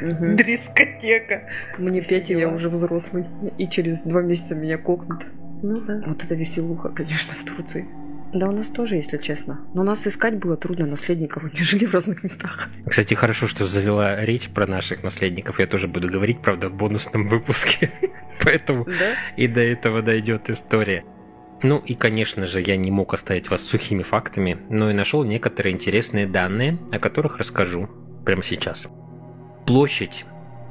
Мгм. 0.00 0.36
Дискотека. 0.36 1.48
Мне 1.78 2.02
пять, 2.02 2.30
я 2.30 2.48
уже 2.48 2.68
взрослый. 2.68 3.26
И 3.56 3.68
через 3.68 4.02
два 4.02 4.22
месяца 4.22 4.54
меня 4.54 4.78
кокнут. 4.78 5.26
Ну 5.62 5.80
да. 5.80 6.02
Вот 6.06 6.22
это 6.22 6.34
веселуха, 6.34 6.90
конечно, 6.90 7.34
в 7.34 7.44
Турции. 7.44 7.88
Да 8.32 8.48
у 8.48 8.52
нас 8.52 8.68
тоже, 8.68 8.96
если 8.96 9.16
честно. 9.18 9.60
Но 9.74 9.82
нас 9.82 10.06
искать 10.06 10.38
было 10.38 10.56
трудно, 10.56 10.86
наследников 10.86 11.44
они 11.44 11.56
жили 11.56 11.86
в 11.86 11.94
разных 11.94 12.22
местах. 12.22 12.68
Кстати, 12.86 13.14
хорошо, 13.14 13.46
что 13.48 13.66
завела 13.66 14.24
речь 14.24 14.48
про 14.48 14.66
наших 14.66 15.02
наследников. 15.02 15.58
Я 15.58 15.66
тоже 15.66 15.88
буду 15.88 16.08
говорить, 16.08 16.40
правда, 16.42 16.68
в 16.68 16.74
бонусном 16.74 17.28
выпуске. 17.28 17.90
Поэтому 18.44 18.84
Да? 18.84 19.14
и 19.36 19.48
до 19.48 19.60
этого 19.60 20.02
дойдет 20.02 20.50
история. 20.50 21.04
Ну 21.62 21.78
и, 21.78 21.94
конечно 21.94 22.46
же, 22.46 22.60
я 22.60 22.76
не 22.76 22.90
мог 22.90 23.14
оставить 23.14 23.50
вас 23.50 23.62
сухими 23.62 24.02
фактами, 24.02 24.58
но 24.68 24.90
и 24.90 24.94
нашел 24.94 25.24
некоторые 25.24 25.74
интересные 25.74 26.26
данные, 26.26 26.78
о 26.92 26.98
которых 27.00 27.38
расскажу 27.38 27.88
прямо 28.24 28.44
сейчас. 28.44 28.86
Площадь 29.66 30.24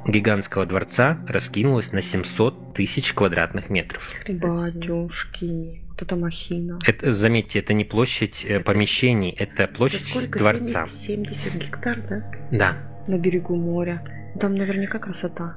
гигантского 0.06 0.66
дворца 0.66 1.18
раскинулась 1.28 1.92
на 1.92 2.00
700 2.02 2.74
тысяч 2.74 3.12
квадратных 3.12 3.70
метров. 3.70 4.08
Батюшки, 4.28 5.82
вот 5.88 6.02
это 6.02 6.16
махина. 6.16 6.78
Это, 6.86 7.12
заметьте, 7.12 7.58
это 7.58 7.74
не 7.74 7.84
площадь 7.84 8.44
э, 8.44 8.60
помещений, 8.60 9.30
это 9.30 9.64
Это 9.64 9.74
площадь 9.74 10.06
сколько? 10.08 10.38
дворца. 10.38 10.86
70 10.86 11.54
гектар, 11.54 12.00
да? 12.08 12.30
Да. 12.50 12.76
На 13.06 13.18
берегу 13.18 13.56
моря. 13.56 14.02
Там 14.40 14.54
наверняка 14.54 14.98
красота. 14.98 15.56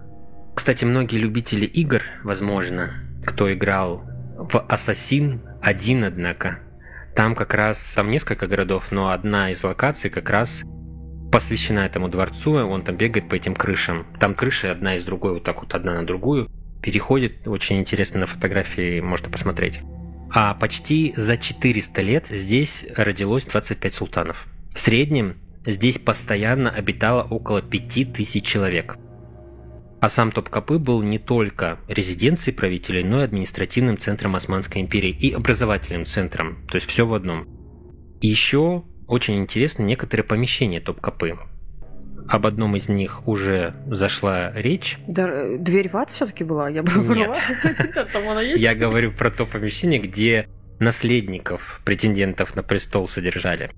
Кстати, 0.55 0.85
многие 0.85 1.17
любители 1.17 1.65
игр, 1.65 2.01
возможно, 2.23 2.91
кто 3.25 3.51
играл 3.53 4.03
в 4.37 4.59
Ассасин 4.59 5.41
один, 5.61 6.03
однако, 6.03 6.59
там 7.15 7.35
как 7.35 7.53
раз, 7.53 7.93
там 7.93 8.09
несколько 8.09 8.47
городов, 8.47 8.91
но 8.91 9.11
одна 9.11 9.51
из 9.51 9.63
локаций 9.63 10.09
как 10.09 10.29
раз 10.29 10.63
посвящена 11.31 11.79
этому 11.79 12.09
дворцу, 12.09 12.59
и 12.59 12.63
он 12.63 12.83
там 12.83 12.97
бегает 12.97 13.29
по 13.29 13.35
этим 13.35 13.55
крышам. 13.55 14.05
Там 14.19 14.35
крыши 14.35 14.67
одна 14.67 14.95
из 14.95 15.03
другой, 15.03 15.33
вот 15.33 15.43
так 15.43 15.61
вот 15.61 15.73
одна 15.73 15.93
на 15.93 16.05
другую, 16.05 16.49
переходит, 16.81 17.47
очень 17.47 17.79
интересно 17.79 18.21
на 18.21 18.25
фотографии, 18.27 18.99
можно 18.99 19.29
посмотреть. 19.29 19.79
А 20.33 20.53
почти 20.53 21.13
за 21.15 21.37
400 21.37 22.01
лет 22.01 22.27
здесь 22.27 22.85
родилось 22.95 23.45
25 23.45 23.93
султанов. 23.93 24.47
В 24.73 24.79
среднем 24.79 25.37
здесь 25.65 25.99
постоянно 25.99 26.69
обитало 26.69 27.23
около 27.23 27.61
5000 27.61 28.45
человек. 28.45 28.97
А 29.99 30.09
сам 30.09 30.31
Топкапы 30.31 30.79
был 30.79 31.03
не 31.03 31.19
только 31.19 31.79
резиденцией 31.87 32.55
правителей, 32.55 33.03
но 33.03 33.21
и 33.21 33.23
административным 33.23 33.99
центром 33.99 34.35
Османской 34.35 34.81
империи 34.81 35.11
и 35.11 35.31
образовательным 35.31 36.05
центром, 36.05 36.65
то 36.67 36.75
есть 36.75 36.87
все 36.87 37.05
в 37.05 37.13
одном. 37.13 37.47
И 38.19 38.27
еще 38.27 38.83
очень 39.11 39.39
интересны 39.39 39.83
некоторые 39.83 40.23
помещения 40.23 40.79
Топкапы. 40.79 41.37
Об 42.29 42.45
одном 42.45 42.77
из 42.77 42.87
них 42.87 43.27
уже 43.27 43.75
зашла 43.87 44.53
речь. 44.53 44.97
Да, 45.05 45.27
э, 45.27 45.57
дверь 45.59 45.89
в 45.89 45.97
ад 45.97 46.09
все-таки 46.11 46.45
была? 46.45 46.69
Я 46.69 46.81
бы 46.81 46.91
Нет. 47.13 47.37
Я 48.57 48.73
говорю 48.73 49.11
про 49.11 49.29
то 49.29 49.45
помещение, 49.45 49.99
где 49.99 50.47
наследников, 50.79 51.81
претендентов 51.83 52.55
на 52.55 52.63
престол 52.63 53.09
содержали. 53.09 53.71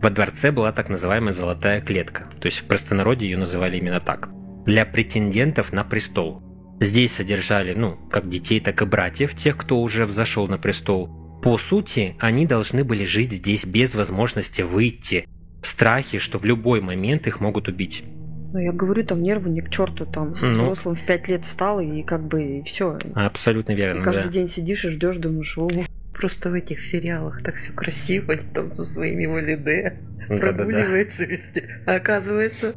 Во 0.00 0.10
дворце 0.10 0.50
была 0.50 0.72
так 0.72 0.88
называемая 0.88 1.32
золотая 1.32 1.80
клетка, 1.80 2.26
то 2.40 2.46
есть 2.46 2.58
в 2.58 2.64
простонародье 2.64 3.30
ее 3.30 3.38
называли 3.38 3.76
именно 3.76 4.00
так. 4.00 4.30
Для 4.66 4.84
претендентов 4.84 5.72
на 5.72 5.84
престол. 5.84 6.42
Здесь 6.80 7.12
содержали, 7.12 7.72
ну, 7.74 7.96
как 8.10 8.28
детей, 8.28 8.58
так 8.58 8.82
и 8.82 8.84
братьев, 8.84 9.36
тех, 9.36 9.56
кто 9.56 9.80
уже 9.80 10.06
взошел 10.06 10.48
на 10.48 10.58
престол. 10.58 11.21
По 11.42 11.58
сути, 11.58 12.14
они 12.20 12.46
должны 12.46 12.84
были 12.84 13.04
жить 13.04 13.32
здесь 13.32 13.64
без 13.64 13.94
возможности 13.94 14.62
выйти, 14.62 15.26
в 15.60 15.66
страхе, 15.66 16.18
что 16.18 16.38
в 16.38 16.44
любой 16.44 16.80
момент 16.80 17.26
их 17.26 17.40
могут 17.40 17.68
убить. 17.68 18.04
Ну, 18.52 18.58
я 18.58 18.72
говорю, 18.72 19.04
там 19.04 19.22
нервы 19.22 19.48
не 19.50 19.60
к 19.62 19.70
черту, 19.70 20.04
там 20.04 20.34
Ну. 20.40 20.48
взрослым 20.48 20.94
в 20.94 21.06
пять 21.06 21.26
лет 21.28 21.44
встал, 21.44 21.80
и 21.80 22.02
как 22.02 22.22
бы 22.26 22.62
все. 22.66 22.98
Абсолютно 23.14 23.72
верно, 23.72 24.04
каждый 24.04 24.24
да. 24.24 24.30
день 24.30 24.48
сидишь 24.48 24.84
и 24.84 24.90
ждешь, 24.90 25.16
думаешь, 25.16 25.56
о, 25.58 25.68
Просто 26.12 26.50
в 26.50 26.54
этих 26.54 26.82
сериалах 26.84 27.42
так 27.42 27.54
все 27.54 27.72
красиво, 27.72 28.34
они 28.34 28.42
там 28.52 28.70
со 28.70 28.84
своими 28.84 29.24
валиде 29.26 29.94
Да-да-да. 30.28 30.52
прогуливается 30.52 31.24
везде. 31.24 31.82
А 31.86 31.94
оказывается, 31.94 32.74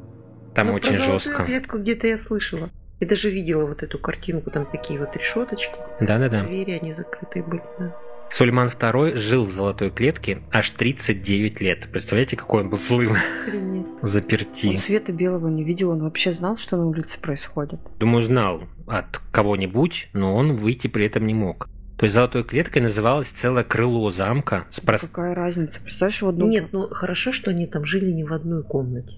Там 0.55 0.67
ну, 0.67 0.73
очень 0.73 0.95
про 0.95 1.03
жестко. 1.03 1.43
клетку 1.43 1.77
где-то 1.77 2.07
я 2.07 2.17
слышала. 2.17 2.71
Я 3.01 3.07
даже 3.07 3.29
видела 3.29 3.65
вот 3.65 3.83
эту 3.83 3.99
картинку, 3.99 4.49
там 4.51 4.65
такие 4.65 4.97
вот 4.97 5.15
решеточки. 5.17 5.75
Да-да-да. 5.99 6.45
Двери, 6.45 6.79
они 6.81 6.93
закрытые 6.93 7.43
были, 7.43 7.61
да. 7.77 7.93
Сулейман 8.31 8.67
II 8.67 9.15
жил 9.15 9.45
в 9.45 9.51
золотой 9.51 9.91
клетке 9.91 10.39
аж 10.51 10.69
39 10.71 11.61
лет. 11.61 11.87
Представляете, 11.91 12.35
какой 12.35 12.63
он 12.63 12.69
был 12.69 12.79
злым 12.79 13.13
Охренеть. 13.13 13.85
в 14.01 14.07
заперти. 14.09 14.67
Он 14.67 14.77
света 14.79 15.11
белого 15.11 15.47
не 15.47 15.63
видел, 15.63 15.91
он 15.91 16.03
вообще 16.03 16.31
знал, 16.31 16.57
что 16.57 16.77
на 16.77 16.85
улице 16.85 17.19
происходит. 17.19 17.79
Думаю, 17.99 18.23
знал 18.23 18.63
от 18.87 19.21
кого-нибудь, 19.31 20.09
но 20.13 20.35
он 20.35 20.55
выйти 20.55 20.87
при 20.87 21.05
этом 21.05 21.25
не 21.27 21.33
мог. 21.33 21.69
То 21.97 22.05
есть 22.05 22.13
золотой 22.13 22.43
клеткой 22.43 22.81
называлось 22.81 23.29
целое 23.29 23.63
крыло 23.63 24.11
замка 24.11 24.65
с 24.69 24.81
прост... 24.81 25.07
Какая 25.07 25.33
разница? 25.33 25.79
Представляешь, 25.79 26.21
в 26.21 26.27
одном... 26.27 26.49
Нет, 26.49 26.73
ну 26.73 26.89
хорошо, 26.89 27.31
что 27.31 27.51
они 27.51 27.67
там 27.67 27.85
жили 27.85 28.11
не 28.11 28.25
в 28.25 28.33
одной 28.33 28.63
комнате. 28.63 29.15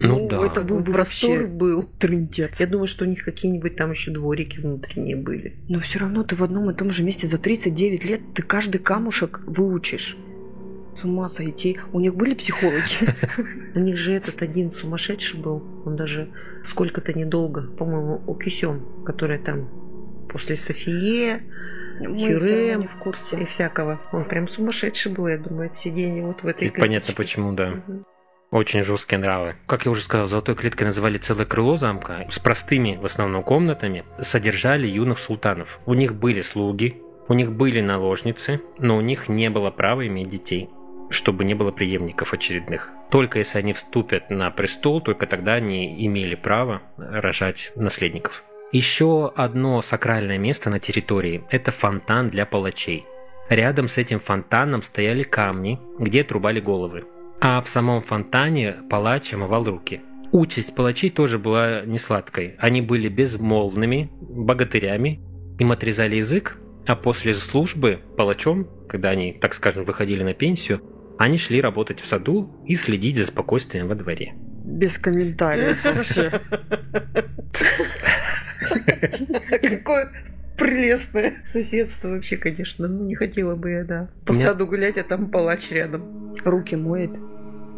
Ну, 0.00 0.28
да. 0.28 0.46
это 0.46 0.62
был 0.62 0.80
бы 0.80 0.92
простор 0.92 1.30
вообще 1.30 1.46
был. 1.46 1.82
трындец. 1.98 2.58
Я 2.58 2.66
думаю, 2.66 2.86
что 2.86 3.04
у 3.04 3.08
них 3.08 3.22
какие-нибудь 3.22 3.76
там 3.76 3.90
еще 3.90 4.10
дворики 4.10 4.58
внутренние 4.58 5.16
были. 5.16 5.56
Но 5.68 5.80
все 5.80 5.98
равно 5.98 6.24
ты 6.24 6.36
в 6.36 6.42
одном 6.42 6.70
и 6.70 6.74
том 6.74 6.90
же 6.90 7.02
месте 7.02 7.26
за 7.26 7.36
39 7.36 8.04
лет 8.06 8.20
ты 8.34 8.42
каждый 8.42 8.78
камушек 8.78 9.42
выучишь. 9.46 10.16
С 10.98 11.04
ума 11.04 11.28
сойти. 11.28 11.78
У 11.92 12.00
них 12.00 12.14
были 12.14 12.34
психологи? 12.34 13.14
У 13.74 13.78
них 13.78 13.96
же 13.96 14.12
этот 14.12 14.40
один 14.40 14.70
сумасшедший 14.70 15.38
был. 15.38 15.62
Он 15.84 15.96
даже 15.96 16.30
сколько-то 16.64 17.12
недолго, 17.12 17.62
по-моему, 17.62 18.22
у 18.26 18.34
Кюсем, 18.34 19.04
которая 19.04 19.38
там 19.38 19.68
после 20.30 20.56
Софие 20.56 21.42
Хюррем 21.98 22.80
не 22.80 22.86
в 22.86 22.96
курсе. 22.96 23.40
и 23.40 23.44
всякого. 23.44 24.00
Он 24.12 24.24
прям 24.24 24.48
сумасшедший 24.48 25.12
был, 25.12 25.28
я 25.28 25.36
думаю, 25.36 25.68
от 25.68 25.76
сидения 25.76 26.22
вот 26.22 26.42
в 26.42 26.46
этой 26.46 26.68
И 26.68 26.70
понятно 26.70 27.14
почему, 27.14 27.52
да. 27.52 27.82
Очень 28.50 28.82
жесткие 28.82 29.20
нравы. 29.20 29.54
Как 29.66 29.84
я 29.84 29.92
уже 29.92 30.02
сказал, 30.02 30.26
золотой 30.26 30.56
клеткой 30.56 30.86
называли 30.86 31.18
целое 31.18 31.46
крыло 31.46 31.76
замка 31.76 32.26
с 32.30 32.40
простыми 32.40 32.98
в 33.00 33.04
основном 33.04 33.44
комнатами. 33.44 34.04
Содержали 34.20 34.88
юных 34.88 35.20
султанов. 35.20 35.78
У 35.86 35.94
них 35.94 36.16
были 36.16 36.40
слуги, 36.40 37.00
у 37.28 37.34
них 37.34 37.52
были 37.52 37.80
наложницы, 37.80 38.60
но 38.78 38.96
у 38.96 39.00
них 39.00 39.28
не 39.28 39.50
было 39.50 39.70
права 39.70 40.06
иметь 40.06 40.28
детей 40.28 40.68
чтобы 41.10 41.44
не 41.44 41.54
было 41.54 41.72
преемников 41.72 42.32
очередных. 42.32 42.90
Только 43.10 43.40
если 43.40 43.58
они 43.58 43.72
вступят 43.72 44.30
на 44.30 44.50
престол, 44.50 45.00
только 45.00 45.26
тогда 45.26 45.54
они 45.54 46.06
имели 46.06 46.36
право 46.36 46.82
рожать 46.96 47.72
наследников. 47.74 48.44
Еще 48.72 49.32
одно 49.34 49.82
сакральное 49.82 50.38
место 50.38 50.70
на 50.70 50.78
территории– 50.78 51.42
это 51.50 51.72
фонтан 51.72 52.30
для 52.30 52.46
палачей. 52.46 53.04
Рядом 53.48 53.88
с 53.88 53.98
этим 53.98 54.20
фонтаном 54.20 54.82
стояли 54.82 55.24
камни, 55.24 55.80
где 55.98 56.20
отрубали 56.20 56.60
головы. 56.60 57.04
А 57.40 57.62
в 57.62 57.68
самом 57.68 58.02
фонтане 58.02 58.76
палач 58.90 59.32
омывал 59.32 59.64
руки. 59.64 60.02
Участь 60.30 60.74
палачей 60.74 61.10
тоже 61.10 61.38
была 61.38 61.82
не 61.86 61.98
сладкой. 61.98 62.54
Они 62.58 62.82
были 62.82 63.08
безмолвными, 63.08 64.10
богатырями, 64.20 65.20
им 65.58 65.72
отрезали 65.72 66.16
язык, 66.16 66.58
а 66.86 66.96
после 66.96 67.34
службы 67.34 68.00
палачом, 68.16 68.68
когда 68.88 69.10
они, 69.10 69.32
так 69.32 69.54
скажем, 69.54 69.84
выходили 69.84 70.22
на 70.22 70.34
пенсию, 70.34 70.82
они 71.18 71.38
шли 71.38 71.60
работать 71.60 72.00
в 72.00 72.06
саду 72.06 72.62
и 72.66 72.74
следить 72.74 73.16
за 73.16 73.26
спокойствием 73.26 73.88
во 73.88 73.94
дворе. 73.94 74.34
Без 74.64 74.98
комментариев 74.98 75.82
вообще. 75.84 76.30
Какое 79.50 80.12
прелестное 80.56 81.34
соседство 81.44 82.08
вообще, 82.08 82.36
конечно. 82.36 82.86
Ну, 82.86 83.04
не 83.04 83.14
хотела 83.14 83.56
бы 83.56 83.70
я, 83.70 83.84
да. 83.84 84.10
По 84.26 84.34
саду 84.34 84.66
гулять, 84.66 84.98
а 84.98 85.04
там 85.04 85.30
палач 85.30 85.70
рядом. 85.70 86.36
Руки 86.44 86.76
моет. 86.76 87.18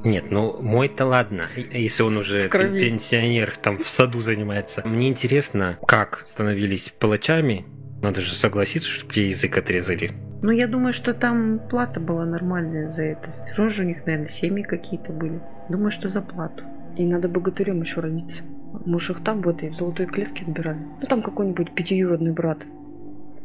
Нет, 0.04 0.30
ну 0.30 0.60
мой-то 0.60 1.06
ладно, 1.06 1.44
если 1.56 2.02
он 2.02 2.16
уже 2.16 2.48
пенсионер, 2.48 3.56
там 3.56 3.78
в 3.78 3.88
саду 3.88 4.20
занимается. 4.20 4.82
Мне 4.86 5.08
интересно, 5.08 5.78
как 5.86 6.24
становились 6.26 6.92
палачами. 6.98 7.64
Надо 8.02 8.20
же 8.20 8.34
согласиться, 8.34 8.88
чтобы 8.88 9.14
тебе 9.14 9.28
язык 9.28 9.56
отрезали. 9.56 10.12
Ну, 10.42 10.50
я 10.50 10.66
думаю, 10.66 10.92
что 10.92 11.14
там 11.14 11.60
плата 11.70 12.00
была 12.00 12.24
нормальная 12.24 12.88
за 12.88 13.04
это. 13.04 13.32
Все 13.52 13.68
же 13.68 13.82
у 13.82 13.86
них, 13.86 14.04
наверное, 14.04 14.28
семьи 14.28 14.64
какие-то 14.64 15.12
были. 15.12 15.40
Думаю, 15.68 15.92
что 15.92 16.08
за 16.08 16.20
плату. 16.20 16.64
И 16.96 17.06
надо 17.06 17.28
богатырем 17.28 17.80
еще 17.80 18.00
родиться. 18.00 18.42
Может, 18.84 19.18
их 19.18 19.24
там 19.24 19.40
в 19.40 19.48
этой 19.48 19.70
в 19.70 19.76
золотой 19.76 20.06
клетке 20.06 20.44
отбирали. 20.44 20.80
Ну 21.00 21.06
там 21.06 21.22
какой-нибудь 21.22 21.74
пятиюродный 21.74 22.32
брат 22.32 22.66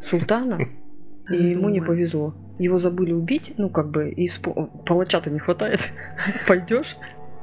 султана, 0.01 0.59
и 1.29 1.35
ему 1.35 1.69
не 1.69 1.81
повезло. 1.81 2.33
Его 2.59 2.79
забыли 2.79 3.13
убить, 3.13 3.53
ну 3.57 3.69
как 3.69 3.89
бы, 3.91 4.09
и 4.09 4.27
спо- 4.27 4.69
палача-то 4.85 5.29
не 5.29 5.39
хватает. 5.39 5.91
Пойдешь? 6.47 6.95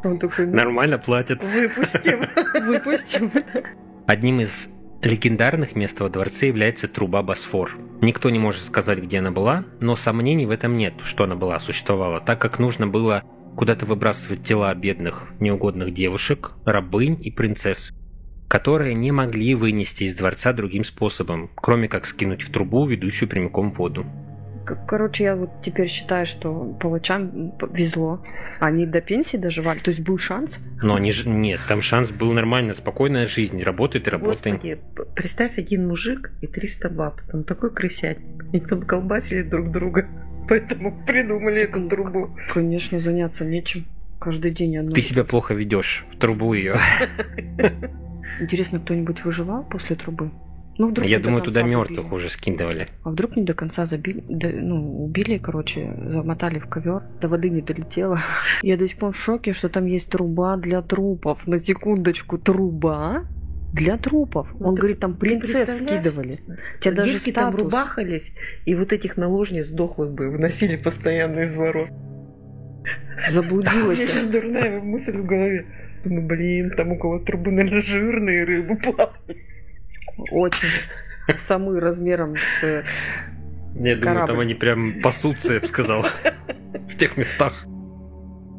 Он 0.03 0.19
такой, 0.19 0.47
ну, 0.47 0.57
Нормально 0.57 0.99
платят. 0.99 1.43
Выпустим. 1.43 2.27
выпустим. 2.67 3.31
Одним 4.07 4.41
из 4.41 4.69
легендарных 5.01 5.77
мест 5.77 6.01
во 6.01 6.09
дворце 6.09 6.49
является 6.49 6.89
труба 6.89 7.23
Босфор. 7.23 7.73
Никто 8.01 8.31
не 8.31 8.39
может 8.39 8.65
сказать, 8.65 8.99
где 8.99 9.19
она 9.19 9.31
была, 9.31 9.65
но 9.81 9.97
сомнений 9.97 10.47
в 10.47 10.51
этом 10.51 10.77
нет, 10.77 10.95
что 11.05 11.25
она 11.25 11.37
была, 11.37 11.59
существовала, 11.59 12.21
так 12.21 12.41
как 12.41 12.59
нужно 12.59 12.87
было 12.87 13.23
куда-то 13.57 13.87
выбрасывать 13.87 14.43
тела 14.43 14.75
бедных, 14.75 15.29
неугодных 15.41 15.95
девушек, 15.95 16.53
рабынь 16.65 17.19
и 17.23 17.31
принцесс, 17.31 17.93
которые 18.49 18.95
не 18.95 19.13
могли 19.13 19.55
вынести 19.55 20.05
из 20.05 20.15
дворца 20.15 20.53
другим 20.53 20.85
способом, 20.85 21.51
кроме 21.55 21.89
как 21.89 22.07
скинуть 22.07 22.43
в 22.43 22.51
трубу, 22.51 22.87
ведущую 22.87 23.29
прямиком 23.29 23.73
в 23.73 23.79
воду. 23.79 24.05
Короче, 24.65 25.25
я 25.25 25.37
вот 25.37 25.51
теперь 25.63 25.89
считаю, 25.89 26.27
что 26.27 26.77
палачам 26.81 27.53
повезло. 27.53 28.25
Они 28.61 28.87
до 28.87 29.01
пенсии 29.01 29.37
доживали. 29.37 29.79
То 29.79 29.91
есть 29.91 30.03
был 30.03 30.19
шанс. 30.19 30.59
Но 30.83 30.95
они 30.95 31.13
же... 31.13 31.29
Нет, 31.29 31.61
там 31.69 31.83
шанс 31.83 32.11
был 32.11 32.33
нормально, 32.33 32.75
спокойная 32.75 33.27
жизнь, 33.27 33.63
работает 33.63 34.07
и 34.07 34.11
работает. 34.11 34.57
Господи, 34.57 34.79
представь 35.15 35.59
один 35.59 35.87
мужик 35.89 36.33
и 36.41 36.47
300 36.47 36.89
баб. 36.91 37.21
Там 37.31 37.45
такой 37.45 37.71
крысятник. 37.71 38.45
Они 38.53 38.61
там 38.61 38.83
колбасили 38.83 39.43
друг 39.43 39.71
друга. 39.71 40.07
Поэтому 40.49 41.05
придумали 41.07 41.63
эту 41.63 41.89
трубу. 41.89 42.37
Конечно, 42.53 43.01
заняться 43.01 43.45
нечем. 43.45 43.87
Каждый 44.19 44.53
день 44.53 44.79
одно. 44.79 44.93
Ты 44.93 45.03
себя 45.03 45.25
плохо 45.25 45.55
ведешь, 45.55 46.05
в 46.13 46.17
трубу 46.17 46.55
ее. 46.55 46.77
Интересно, 48.41 48.81
кто-нибудь 48.81 49.25
выживал 49.25 49.65
после 49.65 49.97
трубы? 49.97 50.31
Ну, 50.77 50.89
вдруг 50.89 51.07
Я 51.07 51.19
не 51.19 51.23
до 51.23 51.29
думаю, 51.29 51.45
туда 51.45 51.63
мертвых 51.63 52.13
уже 52.13 52.29
скидывали. 52.29 52.89
А 53.05 53.11
вдруг 53.11 53.37
не 53.37 53.45
до 53.45 53.55
конца 53.55 53.87
забили, 53.87 54.25
да, 54.29 54.49
ну, 54.53 55.05
убили, 55.05 55.39
короче, 55.39 55.95
замотали 56.09 56.59
в 56.59 56.67
ковер, 56.67 57.03
до 57.21 57.29
воды 57.29 57.49
не 57.51 57.63
долетело. 57.63 58.21
Я 58.63 58.77
до 58.77 58.89
сих 58.89 58.97
пор 58.99 59.13
в 59.13 59.17
шоке, 59.17 59.53
что 59.53 59.69
там 59.69 59.87
есть 59.87 60.09
труба 60.09 60.57
для 60.57 60.83
трупов. 60.83 61.47
На 61.47 61.59
секундочку, 61.59 62.39
труба 62.39 63.25
для 63.73 63.99
трупов. 63.99 64.49
Ну, 64.59 64.67
Он 64.69 64.75
ты- 64.75 64.81
говорит, 64.81 65.01
там 65.01 65.15
принцесс 65.17 65.79
скидывали. 65.79 66.41
Тебя 66.81 66.93
даже 66.95 67.13
Девки 67.13 67.33
там 67.33 67.51
статус. 67.53 67.65
рубахались, 67.65 68.33
и 68.65 68.75
вот 68.75 68.93
этих 68.93 69.17
наложниц 69.17 69.69
дохлых 69.69 70.13
бы 70.13 70.29
выносили 70.31 70.77
постоянно 70.77 71.41
из 71.41 71.57
ворот. 71.57 71.89
У 71.91 71.93
меня 73.17 73.31
Заблудилась. 73.31 73.99
сейчас 73.99 74.27
дурная 74.27 74.81
мысль 74.81 75.17
в 75.19 75.25
голове. 75.25 75.67
Думаю, 76.05 76.27
блин, 76.27 76.71
там 76.77 76.93
около 76.93 77.21
трубы, 77.25 77.51
наверное, 77.53 77.83
жирные 77.83 78.45
рыбы 78.45 78.77
плавают. 78.77 79.39
Очень. 80.31 80.69
Самы 81.37 81.81
размером 81.81 82.37
с... 82.37 82.85
Я 83.75 83.97
думаю, 83.97 84.27
там 84.27 84.41
они 84.41 84.55
прям 84.55 85.01
пасутся, 85.01 85.55
я 85.55 85.61
бы 85.61 85.67
сказал, 85.67 86.07
в 86.89 86.97
тех 86.97 87.17
местах. 87.17 87.65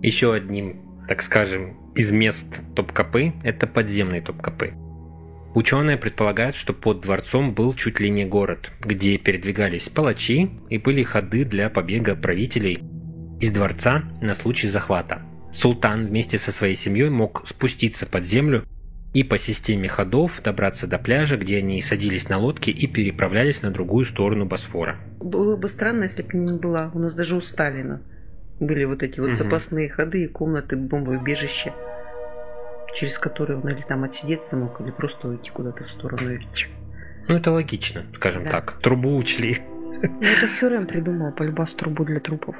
Еще 0.01 0.33
одним, 0.33 1.05
так 1.07 1.21
скажем, 1.21 1.77
из 1.95 2.11
мест 2.11 2.61
Топкапы– 2.75 3.33
это 3.43 3.65
подземные 3.65 4.21
Топкапы. 4.21 4.73
Ученые 5.53 5.95
предполагают, 5.95 6.57
что 6.57 6.73
под 6.73 6.99
дворцом 6.99 7.53
был 7.53 7.73
чуть 7.75 8.01
ли 8.01 8.09
не 8.09 8.25
город, 8.25 8.71
где 8.81 9.17
передвигались 9.17 9.87
палачи 9.87 10.49
и 10.69 10.77
были 10.77 11.03
ходы 11.03 11.45
для 11.45 11.69
побега 11.69 12.15
правителей 12.15 12.83
из 13.39 13.51
дворца 13.51 14.03
на 14.21 14.33
случай 14.33 14.67
захвата. 14.67 15.21
Султан 15.53 16.07
вместе 16.07 16.37
со 16.37 16.51
своей 16.51 16.75
семьей 16.75 17.09
мог 17.09 17.47
спуститься 17.47 18.05
под 18.05 18.25
землю 18.25 18.65
и 19.15 19.23
по 19.23 19.37
системе 19.37 19.87
ходов 19.87 20.41
добраться 20.43 20.87
до 20.87 20.99
пляжа, 20.99 21.37
где 21.37 21.59
они 21.59 21.81
садились 21.81 22.27
на 22.27 22.37
лодки 22.37 22.69
и 22.69 22.85
переправлялись 22.85 23.61
на 23.61 23.71
другую 23.71 24.03
сторону 24.03 24.45
Босфора. 24.45 24.97
Было 25.21 25.55
бы 25.55 25.69
странно, 25.69 26.03
если 26.03 26.21
бы 26.21 26.37
не 26.37 26.59
была. 26.59 26.91
У 26.93 26.99
нас 26.99 27.15
даже 27.15 27.37
у 27.37 27.41
Сталина 27.41 28.01
были 28.59 28.83
вот 28.83 29.03
эти 29.03 29.21
вот 29.21 29.29
Мгм. 29.29 29.37
запасные 29.37 29.87
ходы 29.87 30.25
и 30.25 30.27
комнаты 30.27 30.75
бомбоубежища, 30.75 31.73
через 32.93 33.17
которые 33.17 33.57
он 33.57 33.69
или 33.69 33.81
там 33.87 34.03
отсидеться 34.03 34.57
мог, 34.57 34.81
или 34.81 34.91
просто 34.91 35.29
уйти 35.29 35.49
куда-то 35.49 35.85
в 35.85 35.89
сторону. 35.89 36.33
и. 36.33 36.39
Ну, 37.29 37.37
это 37.37 37.51
логично, 37.51 38.03
скажем 38.15 38.43
Да. 38.43 38.49
так. 38.49 38.79
Трубу 38.81 39.15
учли. 39.15 39.59
Ну, 40.01 40.27
это 40.27 40.49
Хюррем 40.59 40.87
придумал 40.87 41.31
полюбас 41.31 41.71
трубу 41.71 42.03
для 42.03 42.19
трупов. 42.19 42.57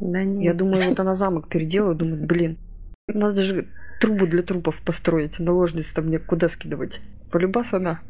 Да 0.00 0.22
нет. 0.22 0.42
Я 0.44 0.52
думаю, 0.52 0.84
вот 0.84 1.00
она 1.00 1.14
замок 1.14 1.48
переделает, 1.48 1.96
думает, 1.96 2.26
блин, 2.26 2.58
надо 3.08 3.42
же 3.42 3.68
трубу 4.04 4.26
для 4.26 4.42
трупов 4.42 4.80
построить, 4.82 5.38
наложниц-то 5.38 6.02
мне 6.02 6.18
куда 6.18 6.48
скидывать? 6.48 7.00
Полюбас 7.30 7.72
она 7.72 8.00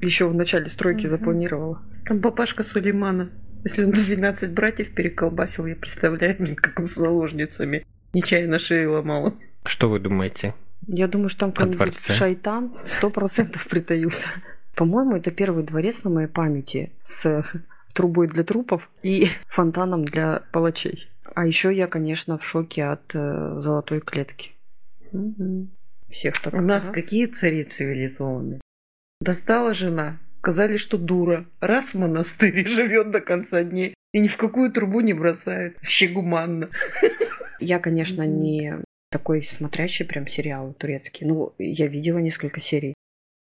еще 0.00 0.28
в 0.28 0.34
начале 0.34 0.68
стройки 0.68 1.02
Мгм. 1.02 1.08
запланировала. 1.08 1.82
Там 2.04 2.20
папашка 2.20 2.64
Сулеймана. 2.64 3.30
Если 3.64 3.84
он 3.84 3.92
12 3.92 4.52
братьев 4.52 4.92
переколбасил, 4.94 5.66
я 5.66 5.76
представляю, 5.76 6.36
как 6.56 6.78
он 6.80 6.86
с 6.86 6.96
наложницами. 6.96 7.84
Нечаянно 8.12 8.58
шею 8.58 8.92
ломала. 8.92 9.32
Что 9.64 9.88
вы 9.88 10.00
думаете? 10.00 10.54
Я 10.86 11.08
думаю, 11.08 11.28
что 11.30 11.40
там 11.40 11.52
какой-нибудь 11.52 11.98
шайтан 12.00 12.74
сто 12.84 13.08
процентов 13.10 13.66
притаился. 13.68 14.28
По-моему, 14.74 15.16
это 15.16 15.30
первый 15.30 15.64
дворец 15.64 16.02
на 16.04 16.10
моей 16.10 16.28
памяти 16.28 16.92
с 17.04 17.44
трубой 17.94 18.26
для 18.26 18.42
трупов 18.44 18.90
и 19.02 19.28
фонтаном 19.46 20.04
для 20.04 20.42
палачей. 20.52 21.08
А 21.34 21.46
еще 21.46 21.74
я, 21.74 21.86
конечно, 21.86 22.36
в 22.38 22.44
шоке 22.44 22.84
от 22.84 23.14
э, 23.14 23.60
золотой 23.60 24.00
клетки. 24.00 24.50
Угу. 25.14 25.68
Всех 26.10 26.40
так 26.40 26.54
У 26.54 26.60
нас 26.60 26.86
раз. 26.86 26.94
какие 26.94 27.26
цари 27.26 27.64
цивилизованные. 27.64 28.60
Достала 29.20 29.72
жена, 29.74 30.18
сказали, 30.38 30.76
что 30.76 30.98
дура. 30.98 31.46
Раз 31.60 31.94
в 31.94 31.98
монастыре 31.98 32.66
живет 32.66 33.10
до 33.10 33.20
конца 33.20 33.62
дней 33.62 33.94
и 34.12 34.20
ни 34.20 34.28
в 34.28 34.36
какую 34.36 34.70
трубу 34.70 35.00
не 35.00 35.14
бросает. 35.14 35.76
Вообще 35.76 36.08
гуманно. 36.08 36.68
Я, 37.60 37.78
конечно, 37.78 38.22
не 38.26 38.82
такой 39.10 39.42
смотрящий 39.44 40.04
прям 40.04 40.26
сериал 40.26 40.74
турецкий. 40.74 41.24
Ну, 41.24 41.54
я 41.58 41.86
видела 41.86 42.18
несколько 42.18 42.58
серий. 42.58 42.94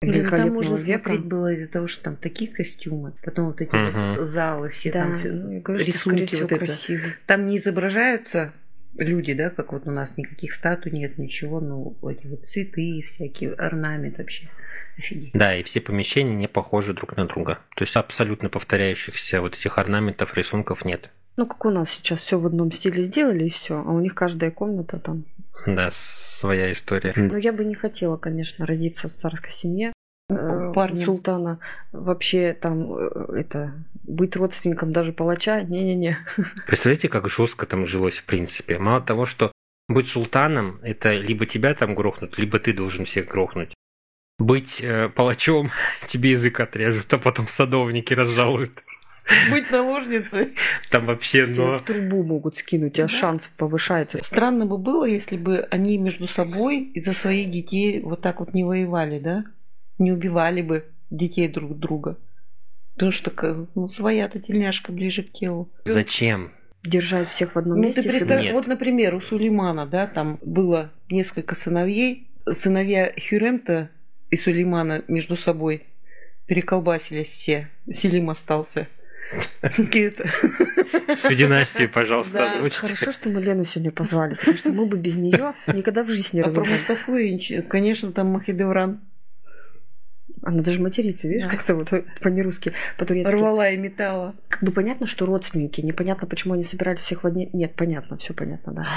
Блин, 0.01 0.29
там 0.29 0.51
можно 0.51 0.75
века. 0.75 1.03
смотреть 1.05 1.25
было 1.25 1.53
из-за 1.53 1.71
того, 1.71 1.87
что 1.87 2.03
там 2.03 2.17
такие 2.17 2.51
костюмы, 2.51 3.13
потом 3.23 3.47
вот 3.47 3.61
эти 3.61 3.75
угу. 3.75 4.17
вот 4.17 4.25
залы, 4.25 4.69
все 4.69 4.91
да, 4.91 5.03
там 5.03 5.19
ну, 5.23 5.61
говорю, 5.61 5.85
рисунки 5.85 6.35
вот 6.35 6.51
это. 6.51 6.65
Красиво. 6.65 7.03
Там 7.25 7.45
не 7.45 7.57
изображаются 7.57 8.51
люди, 8.95 9.33
да, 9.33 9.49
как 9.49 9.73
вот 9.73 9.87
у 9.87 9.91
нас 9.91 10.17
никаких 10.17 10.53
статуй 10.53 10.91
нет, 10.91 11.17
ничего, 11.17 11.59
ну, 11.59 11.97
эти 12.09 12.27
вот 12.27 12.45
цветы, 12.45 13.01
всякие 13.05 13.53
орнамент 13.53 14.17
вообще. 14.17 14.49
Офигеть. 14.97 15.31
Да, 15.33 15.55
и 15.55 15.63
все 15.63 15.81
помещения 15.81 16.35
не 16.35 16.47
похожи 16.47 16.93
друг 16.93 17.15
на 17.15 17.25
друга. 17.25 17.59
То 17.75 17.83
есть 17.83 17.95
абсолютно 17.95 18.49
повторяющихся 18.49 19.41
вот 19.41 19.55
этих 19.55 19.77
орнаментов, 19.77 20.35
рисунков 20.35 20.83
нет. 20.85 21.09
Ну, 21.37 21.45
как 21.45 21.63
у 21.65 21.69
нас 21.69 21.89
сейчас 21.89 22.19
все 22.19 22.37
в 22.37 22.45
одном 22.45 22.71
стиле 22.71 23.03
сделали 23.03 23.45
и 23.45 23.49
все, 23.49 23.79
а 23.79 23.91
у 23.91 23.99
них 24.01 24.13
каждая 24.15 24.51
комната 24.51 24.99
там 24.99 25.25
да, 25.65 25.89
своя 25.91 26.71
история. 26.71 27.13
Ну, 27.15 27.37
я 27.37 27.53
бы 27.53 27.63
не 27.63 27.75
хотела, 27.75 28.17
конечно, 28.17 28.65
родиться 28.65 29.09
в 29.09 29.13
царской 29.13 29.51
семье. 29.51 29.93
Э, 30.31 30.71
Парнем. 30.73 31.05
Султана 31.05 31.59
вообще 31.91 32.53
там 32.53 32.93
э, 32.93 33.39
это 33.39 33.73
быть 34.03 34.35
родственником 34.35 34.93
даже 34.93 35.11
палача, 35.11 35.61
не-не-не. 35.61 36.17
Представляете, 36.67 37.09
как 37.09 37.29
жестко 37.29 37.65
там 37.65 37.85
жилось 37.85 38.19
в 38.19 38.25
принципе. 38.25 38.77
Мало 38.77 39.01
того, 39.01 39.25
что 39.25 39.51
быть 39.89 40.07
султаном, 40.07 40.79
это 40.83 41.13
либо 41.13 41.45
тебя 41.45 41.73
там 41.73 41.95
грохнут, 41.95 42.37
либо 42.37 42.59
ты 42.59 42.71
должен 42.71 43.05
всех 43.05 43.27
грохнуть. 43.27 43.73
Быть 44.39 44.81
э, 44.81 45.09
палачом, 45.09 45.71
тебе 46.07 46.31
язык 46.31 46.59
отрежут, 46.61 47.13
а 47.13 47.17
потом 47.17 47.47
садовники 47.47 48.13
разжалуют. 48.13 48.83
Быть 49.51 49.69
наложницей. 49.69 50.55
Там 50.89 51.05
вообще, 51.05 51.45
но... 51.45 51.77
в 51.77 51.81
трубу 51.81 52.23
могут 52.23 52.55
скинуть, 52.55 52.99
а 52.99 53.03
да. 53.03 53.07
шанс 53.07 53.51
повышается. 53.55 54.17
Странно 54.17 54.65
бы 54.65 54.77
было, 54.77 55.05
если 55.05 55.37
бы 55.37 55.59
они 55.69 55.99
между 55.99 56.27
собой 56.27 56.85
из-за 56.95 57.13
своих 57.13 57.51
детей 57.51 58.01
вот 58.01 58.21
так 58.21 58.39
вот 58.39 58.55
не 58.55 58.63
воевали, 58.63 59.19
да? 59.19 59.45
Не 60.01 60.11
убивали 60.11 60.63
бы 60.63 60.85
детей 61.11 61.47
друг 61.47 61.77
друга. 61.77 62.17
Потому 62.95 63.11
что 63.11 63.67
ну, 63.75 63.87
своя-то 63.87 64.39
тельняшка 64.39 64.91
ближе 64.91 65.21
к 65.21 65.31
телу. 65.31 65.71
Зачем? 65.85 66.51
Держать 66.83 67.29
всех 67.29 67.53
в 67.53 67.59
одном 67.59 67.77
ну, 67.77 67.83
месте. 67.83 68.01
Ты 68.01 68.09
представь, 68.09 68.51
вот, 68.51 68.65
например, 68.65 69.13
у 69.13 69.21
Сулеймана, 69.21 69.85
да, 69.85 70.07
там 70.07 70.39
было 70.41 70.91
несколько 71.11 71.53
сыновей. 71.53 72.27
Сыновья 72.49 73.13
Хюремта 73.29 73.91
и 74.31 74.37
Сулеймана 74.37 75.03
между 75.07 75.37
собой 75.37 75.85
переколбасились 76.47 77.29
все. 77.29 77.69
Селим 77.91 78.31
остался. 78.31 78.87
Всю 79.61 81.33
династию, 81.35 81.89
пожалуйста, 81.89 82.49
да. 82.61 82.69
Хорошо, 82.71 83.11
что 83.11 83.29
мы 83.29 83.41
Лену 83.41 83.63
сегодня 83.65 83.91
позвали, 83.91 84.33
потому 84.33 84.57
что 84.57 84.73
мы 84.73 84.87
бы 84.87 84.97
без 84.97 85.17
нее 85.17 85.53
никогда 85.67 86.03
в 86.03 86.09
жизни 86.09 86.37
не 86.37 86.41
а 86.41 86.45
разобрались. 86.45 86.81
про 86.85 86.95
Мустафу, 86.95 87.69
конечно, 87.69 88.11
там 88.11 88.27
Махидевран. 88.29 88.99
Она 90.41 90.61
даже 90.63 90.81
матерится, 90.81 91.27
видишь, 91.27 91.43
да. 91.43 91.49
как-то 91.49 91.75
вот 91.75 91.89
по-нерусски, 92.21 92.73
по-турецки. 92.97 93.31
Рвала 93.31 93.69
и 93.69 93.77
металла. 93.77 94.35
Как 94.47 94.63
бы 94.63 94.71
понятно, 94.71 95.05
что 95.05 95.25
родственники, 95.25 95.81
непонятно, 95.81 96.27
почему 96.27 96.53
они 96.53 96.63
собирались 96.63 97.01
всех 97.01 97.23
в 97.23 97.27
одни... 97.27 97.49
Нет, 97.53 97.75
понятно, 97.75 98.17
все 98.17 98.33
понятно, 98.33 98.73
да. 98.73 98.87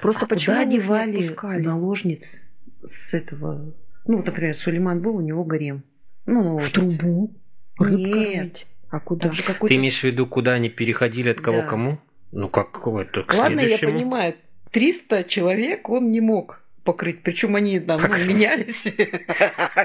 Просто 0.00 0.26
а 0.26 0.28
почему 0.28 0.56
куда 0.56 0.68
одевали 0.68 1.62
наложниц 1.62 2.40
с 2.82 3.14
этого... 3.14 3.74
Ну, 4.06 4.16
вот, 4.16 4.26
например, 4.26 4.54
Сулейман 4.54 5.00
был, 5.00 5.16
у 5.16 5.20
него 5.20 5.44
гарем. 5.44 5.84
Ну, 6.26 6.42
наложниц. 6.42 6.94
В 6.94 6.98
трубу? 6.98 7.34
Нет. 7.78 8.66
А 8.90 8.98
куда? 8.98 9.30
же 9.30 9.42
Ты 9.42 9.76
имеешь 9.76 10.00
в 10.00 10.04
виду, 10.04 10.26
куда 10.26 10.52
они 10.52 10.68
переходили 10.68 11.30
от 11.30 11.40
кого 11.40 11.58
да. 11.58 11.66
кому? 11.66 11.98
Ну, 12.32 12.48
как 12.48 12.86
это 12.86 13.22
к 13.22 13.34
Ладно, 13.34 13.58
следующему? 13.58 13.90
я 13.90 13.96
понимаю. 13.96 14.34
300 14.70 15.24
человек 15.24 15.88
он 15.88 16.10
не 16.10 16.20
мог 16.20 16.62
покрыть. 16.90 17.22
Причем 17.22 17.54
они 17.54 17.78
там 17.78 18.00
ну, 18.00 18.08
менялись. 18.26 18.84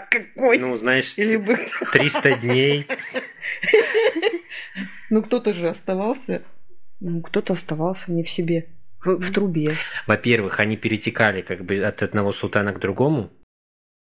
Какой? 0.09 0.57
Ну, 0.57 0.75
знаешь, 0.75 1.17
Или 1.17 1.37
300 1.91 2.37
дней. 2.37 2.87
Ну, 5.11 5.21
кто-то 5.21 5.53
же 5.53 5.69
оставался. 5.69 6.41
Ну, 6.99 7.21
кто-то 7.21 7.53
оставался 7.53 8.11
не 8.11 8.23
в 8.23 8.29
себе. 8.29 8.65
В, 9.03 9.19
в 9.19 9.31
трубе. 9.31 9.75
Во-первых, 10.07 10.59
они 10.59 10.77
перетекали 10.77 11.43
как 11.43 11.63
бы 11.63 11.77
от 11.77 12.01
одного 12.01 12.31
султана 12.31 12.73
к 12.73 12.79
другому. 12.79 13.31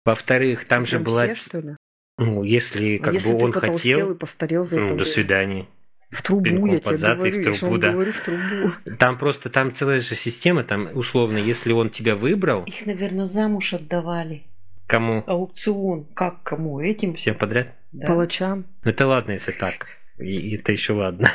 Во-вторых, 0.07 0.65
там, 0.65 0.87
же 0.87 0.99
была... 0.99 1.27
Все, 1.27 1.35
что 1.35 1.61
ли? 1.61 1.77
Ну, 2.17 2.43
если 2.43 2.97
как 2.97 3.13
если 3.13 3.33
бы 3.33 3.45
он 3.45 3.53
хотел, 3.53 4.13
и 4.13 4.19
постарел 4.19 4.65
за 4.65 4.81
ну, 4.81 4.97
до 4.97 5.05
свидания. 5.05 5.67
В 6.15 6.23
трубу, 6.23 6.45
Пинком 6.45 6.73
я 6.73 6.81
тебе 6.81 6.97
зад, 6.97 7.19
говорю, 7.19 7.53
в 7.53 7.59
трубу, 7.59 7.79
да. 7.79 7.93
говорю, 7.93 8.13
в 8.13 8.21
трубу. 8.21 8.73
Там 8.99 9.19
просто, 9.19 9.51
там 9.51 9.73
целая 9.73 9.99
же 9.99 10.15
система, 10.15 10.63
там 10.63 10.89
условно, 10.95 11.39
если 11.39 11.73
он 11.73 11.91
тебя 11.91 12.15
выбрал... 12.15 12.63
Их, 12.65 12.87
наверное, 12.87 13.25
замуж 13.25 13.75
отдавали. 13.75 14.45
Кому? 14.87 15.25
Аукцион. 15.27 16.07
Как 16.15 16.43
кому? 16.45 16.79
Этим? 16.79 17.15
Всем 17.15 17.35
подряд? 17.35 17.75
Да. 17.91 18.07
Палачам. 18.07 18.65
Ну 18.85 18.91
это 18.91 19.07
ладно, 19.07 19.33
если 19.33 19.51
так. 19.51 19.89
И 20.19 20.55
это 20.55 20.71
еще 20.71 20.93
ладно. 20.93 21.33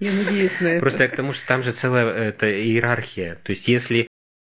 Я 0.00 0.12
надеюсь 0.12 0.60
на 0.60 0.68
это. 0.68 0.80
Просто 0.80 1.08
к 1.08 1.16
тому, 1.16 1.32
что 1.32 1.46
там 1.46 1.62
же 1.62 1.72
целая 1.72 2.06
это, 2.06 2.46
иерархия. 2.46 3.36
То 3.36 3.50
есть 3.50 3.68
если 3.68 4.06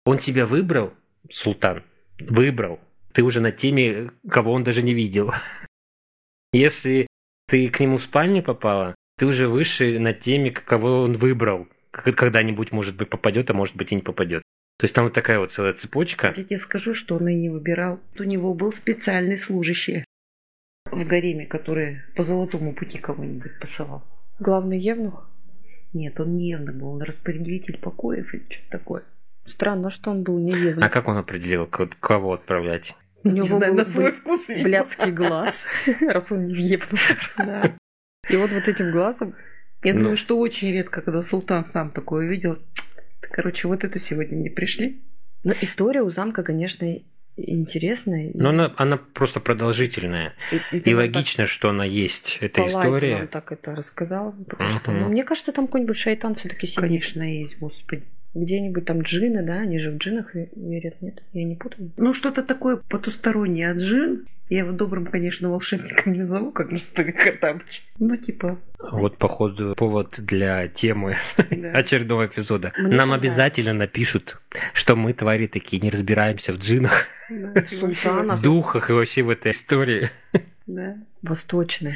он 0.05 0.17
тебя 0.17 0.47
выбрал, 0.47 0.93
султан, 1.29 1.83
выбрал, 2.19 2.79
ты 3.13 3.23
уже 3.23 3.39
на 3.39 3.51
теме, 3.51 4.11
кого 4.27 4.53
он 4.53 4.63
даже 4.63 4.81
не 4.81 4.95
видел. 4.95 5.31
Если 6.53 7.07
ты 7.47 7.69
к 7.69 7.79
нему 7.79 7.97
в 7.97 8.01
спальню 8.01 8.41
попала, 8.41 8.95
ты 9.19 9.25
уже 9.25 9.49
выше 9.49 9.99
на 9.99 10.13
теме, 10.13 10.49
кого 10.51 11.01
он 11.01 11.17
выбрал. 11.17 11.67
Когда-нибудь, 11.91 12.71
может 12.71 12.95
быть, 12.95 13.09
попадет, 13.09 13.49
а 13.49 13.53
может 13.53 13.75
быть 13.75 13.91
и 13.91 13.95
не 13.95 14.01
попадет. 14.01 14.43
То 14.77 14.85
есть 14.85 14.95
там 14.95 15.03
вот 15.03 15.13
такая 15.13 15.39
вот 15.39 15.51
целая 15.51 15.73
цепочка. 15.73 16.33
Я 16.37 16.43
тебе 16.45 16.57
скажу, 16.57 16.93
что 16.93 17.17
он 17.17 17.27
и 17.27 17.35
не 17.35 17.49
выбирал. 17.49 17.99
У 18.17 18.23
него 18.23 18.53
был 18.53 18.71
специальный 18.71 19.37
служащий 19.37 20.05
в 20.89 21.05
гареме, 21.05 21.45
который 21.45 22.01
по 22.15 22.23
золотому 22.23 22.73
пути 22.73 22.97
кого-нибудь 22.97 23.59
посылал. 23.59 24.03
Главный 24.39 24.79
евнух? 24.79 25.29
Нет, 25.91 26.17
он 26.21 26.37
не 26.37 26.49
евнух 26.49 26.75
был, 26.75 26.93
он 26.93 27.01
распорядитель 27.01 27.77
покоев 27.77 28.33
или 28.33 28.45
что-то 28.49 28.69
такое. 28.71 29.03
Странно, 29.45 29.89
что 29.89 30.11
он 30.11 30.23
был 30.23 30.39
не 30.39 30.51
евнух. 30.51 30.85
А 30.85 30.89
как 30.89 31.09
он 31.09 31.17
определил, 31.17 31.65
кого 31.67 32.33
отправлять? 32.33 32.95
У 33.25 33.27
него 33.27 33.43
не 33.43 33.49
знаю, 33.49 33.73
был 33.73 33.79
на 33.79 33.85
свой 33.85 34.11
вкус 34.13 34.47
блядский 34.47 35.11
глаз, 35.11 35.67
раз 36.01 36.31
он 36.31 36.39
не. 36.39 36.79
Да. 37.37 37.75
И 38.29 38.35
вот 38.35 38.51
вот 38.51 38.67
этим 38.67 38.91
глазом... 38.91 39.35
Я 39.83 39.93
ну. 39.93 39.99
думаю, 39.99 40.17
что 40.17 40.37
очень 40.37 40.73
редко, 40.73 41.01
когда 41.01 41.23
султан 41.23 41.65
сам 41.65 41.91
такое 41.91 42.27
видел. 42.27 42.59
Короче, 43.21 43.67
вот 43.67 43.83
это 43.83 43.97
сегодня 43.97 44.35
не 44.35 44.49
пришли. 44.49 45.01
Но 45.43 45.53
история 45.61 46.01
у 46.01 46.09
замка, 46.09 46.43
конечно, 46.43 46.85
интересная. 47.37 48.31
Но 48.33 48.49
она, 48.49 48.73
она 48.75 48.97
просто 48.97 49.39
продолжительная. 49.39 50.33
И, 50.51 50.75
и, 50.75 50.81
и 50.89 50.93
логично, 50.93 51.45
так, 51.45 51.49
что 51.49 51.69
она 51.69 51.85
есть, 51.85 52.39
эта 52.41 52.67
история. 52.67 53.21
Он 53.21 53.27
так 53.27 53.51
это 53.53 53.73
рассказал. 53.73 54.33
Потому 54.33 54.69
uh-huh. 54.69 54.79
что, 54.79 54.91
ну, 54.91 55.09
мне 55.09 55.23
кажется, 55.23 55.53
там 55.53 55.67
какой-нибудь 55.67 55.97
шайтан 55.97 56.35
все-таки 56.35 56.67
сидит. 56.67 56.81
Конечно, 56.81 57.21
есть, 57.23 57.57
господи. 57.59 58.03
Где-нибудь 58.33 58.85
там 58.85 59.01
джины, 59.01 59.43
да? 59.43 59.59
Они 59.59 59.79
же 59.79 59.91
в 59.91 59.97
джинах 59.97 60.33
верят, 60.33 61.01
нет? 61.01 61.23
Я 61.33 61.43
не 61.43 61.55
путаю. 61.55 61.91
Ну, 61.97 62.13
что-то 62.13 62.43
такое 62.43 62.77
потустороннее 62.77 63.71
от 63.71 63.77
джин. 63.77 64.27
Я 64.49 64.59
его 64.59 64.71
добрым, 64.71 65.05
конечно, 65.05 65.49
волшебником 65.49 66.13
не 66.13 66.23
зову, 66.23 66.51
как 66.51 66.71
Мистер 66.71 67.11
Катамыч. 67.11 67.83
Ну, 67.99 68.17
типа... 68.17 68.57
Вот, 68.91 69.17
походу, 69.17 69.75
повод 69.75 70.15
для 70.19 70.67
темы 70.67 71.17
да. 71.51 71.71
очередного 71.71 72.25
эпизода. 72.25 72.73
Мне 72.77 72.95
Нам 72.95 73.13
обязательно 73.13 73.73
напишут, 73.73 74.41
что 74.73 74.95
мы, 74.95 75.13
твари 75.13 75.45
такие, 75.45 75.79
не 75.79 75.91
разбираемся 75.91 76.53
в 76.53 76.57
джинах, 76.57 77.05
да, 77.29 78.39
духах 78.41 78.89
и 78.89 78.93
вообще 78.93 79.21
в 79.21 79.29
этой 79.29 79.51
истории. 79.51 80.09
Да. 80.69 80.97
Восточный. 81.23 81.95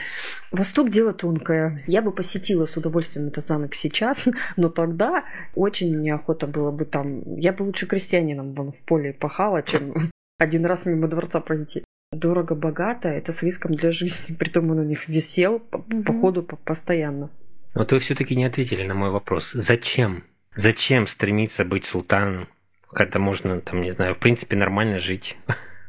Восток 0.52 0.90
дело 0.90 1.14
тонкое. 1.14 1.84
Я 1.86 2.02
бы 2.02 2.12
посетила 2.12 2.66
с 2.66 2.76
удовольствием 2.76 3.28
этот 3.28 3.46
замок 3.46 3.76
сейчас, 3.76 4.28
но 4.58 4.70
тогда 4.70 5.26
очень 5.54 6.02
неохота 6.02 6.48
было 6.48 6.72
бы 6.72 6.86
там. 6.86 7.38
Я 7.38 7.54
бы 7.54 7.62
лучше 7.64 7.86
крестьянином 7.86 8.54
вон 8.54 8.72
в 8.72 8.78
поле 8.80 9.14
пахала, 9.14 9.62
чем 9.62 10.10
один 10.40 10.66
раз 10.66 10.88
мимо 10.88 11.08
дворца 11.08 11.40
пройти. 11.40 11.84
Дорого-богато, 12.12 13.10
это 13.10 13.32
с 13.32 13.44
риском 13.44 13.76
для 13.76 13.92
жизни. 13.92 14.34
Притом 14.40 14.72
он 14.72 14.80
у 14.80 14.84
них 14.84 15.08
висел 15.08 15.60
по, 15.60 15.78
mm-hmm. 15.78 16.04
по 16.04 16.14
ходу 16.14 16.42
по, 16.42 16.56
постоянно. 16.56 17.30
Вот 17.76 17.92
вы 17.92 18.00
все-таки 18.00 18.36
не 18.36 18.46
ответили 18.46 18.82
на 18.82 18.96
мой 18.96 19.12
вопрос. 19.12 19.52
Зачем? 19.52 20.24
Зачем 20.56 21.06
стремиться 21.06 21.64
быть 21.64 21.86
султаном? 21.86 22.48
Когда 22.92 23.20
можно, 23.20 23.62
там, 23.62 23.82
не 23.82 23.92
знаю, 23.92 24.16
в 24.16 24.20
принципе, 24.20 24.56
нормально 24.56 24.98
жить. 24.98 25.38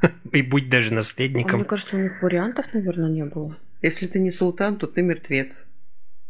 И 0.33 0.43
будь 0.43 0.69
даже 0.69 0.93
наследником. 0.93 1.55
А 1.55 1.57
мне 1.59 1.65
кажется, 1.65 1.97
у 1.97 2.01
них 2.01 2.23
вариантов, 2.23 2.67
наверное, 2.73 3.11
не 3.11 3.25
было. 3.25 3.55
Если 3.83 4.07
ты 4.07 4.19
не 4.19 4.31
султан, 4.31 4.77
то 4.77 4.87
ты 4.87 5.03
мертвец. 5.03 5.67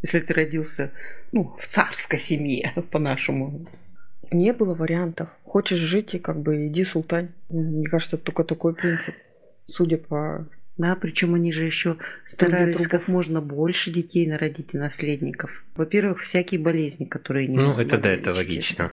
Если 0.02 0.20
ты 0.20 0.34
родился, 0.34 0.90
ну, 1.32 1.56
в 1.58 1.66
царской 1.66 2.18
семье, 2.18 2.72
по-нашему. 2.90 3.66
Не 4.30 4.52
было 4.52 4.74
вариантов. 4.74 5.28
Хочешь 5.44 5.78
жить, 5.78 6.14
и 6.14 6.18
как 6.18 6.40
бы 6.40 6.66
иди 6.66 6.84
султан. 6.84 7.30
Мне 7.48 7.86
кажется, 7.86 8.18
только 8.18 8.44
такой 8.44 8.74
принцип. 8.74 9.14
Судя 9.66 9.96
по 9.96 10.46
да, 10.76 10.96
причем 10.96 11.34
они 11.34 11.52
же 11.52 11.64
еще 11.64 11.98
старались 12.26 12.88
как 12.88 13.06
можно 13.06 13.40
больше 13.40 13.92
детей 13.92 14.26
народить 14.26 14.74
и 14.74 14.78
наследников. 14.78 15.64
Во-первых, 15.76 16.22
всякие 16.22 16.60
болезни, 16.60 17.04
которые 17.04 17.46
не 17.46 17.56
Ну, 17.56 17.78
это 17.78 17.96
да, 17.96 18.10
это 18.10 18.34
логично. 18.34 18.90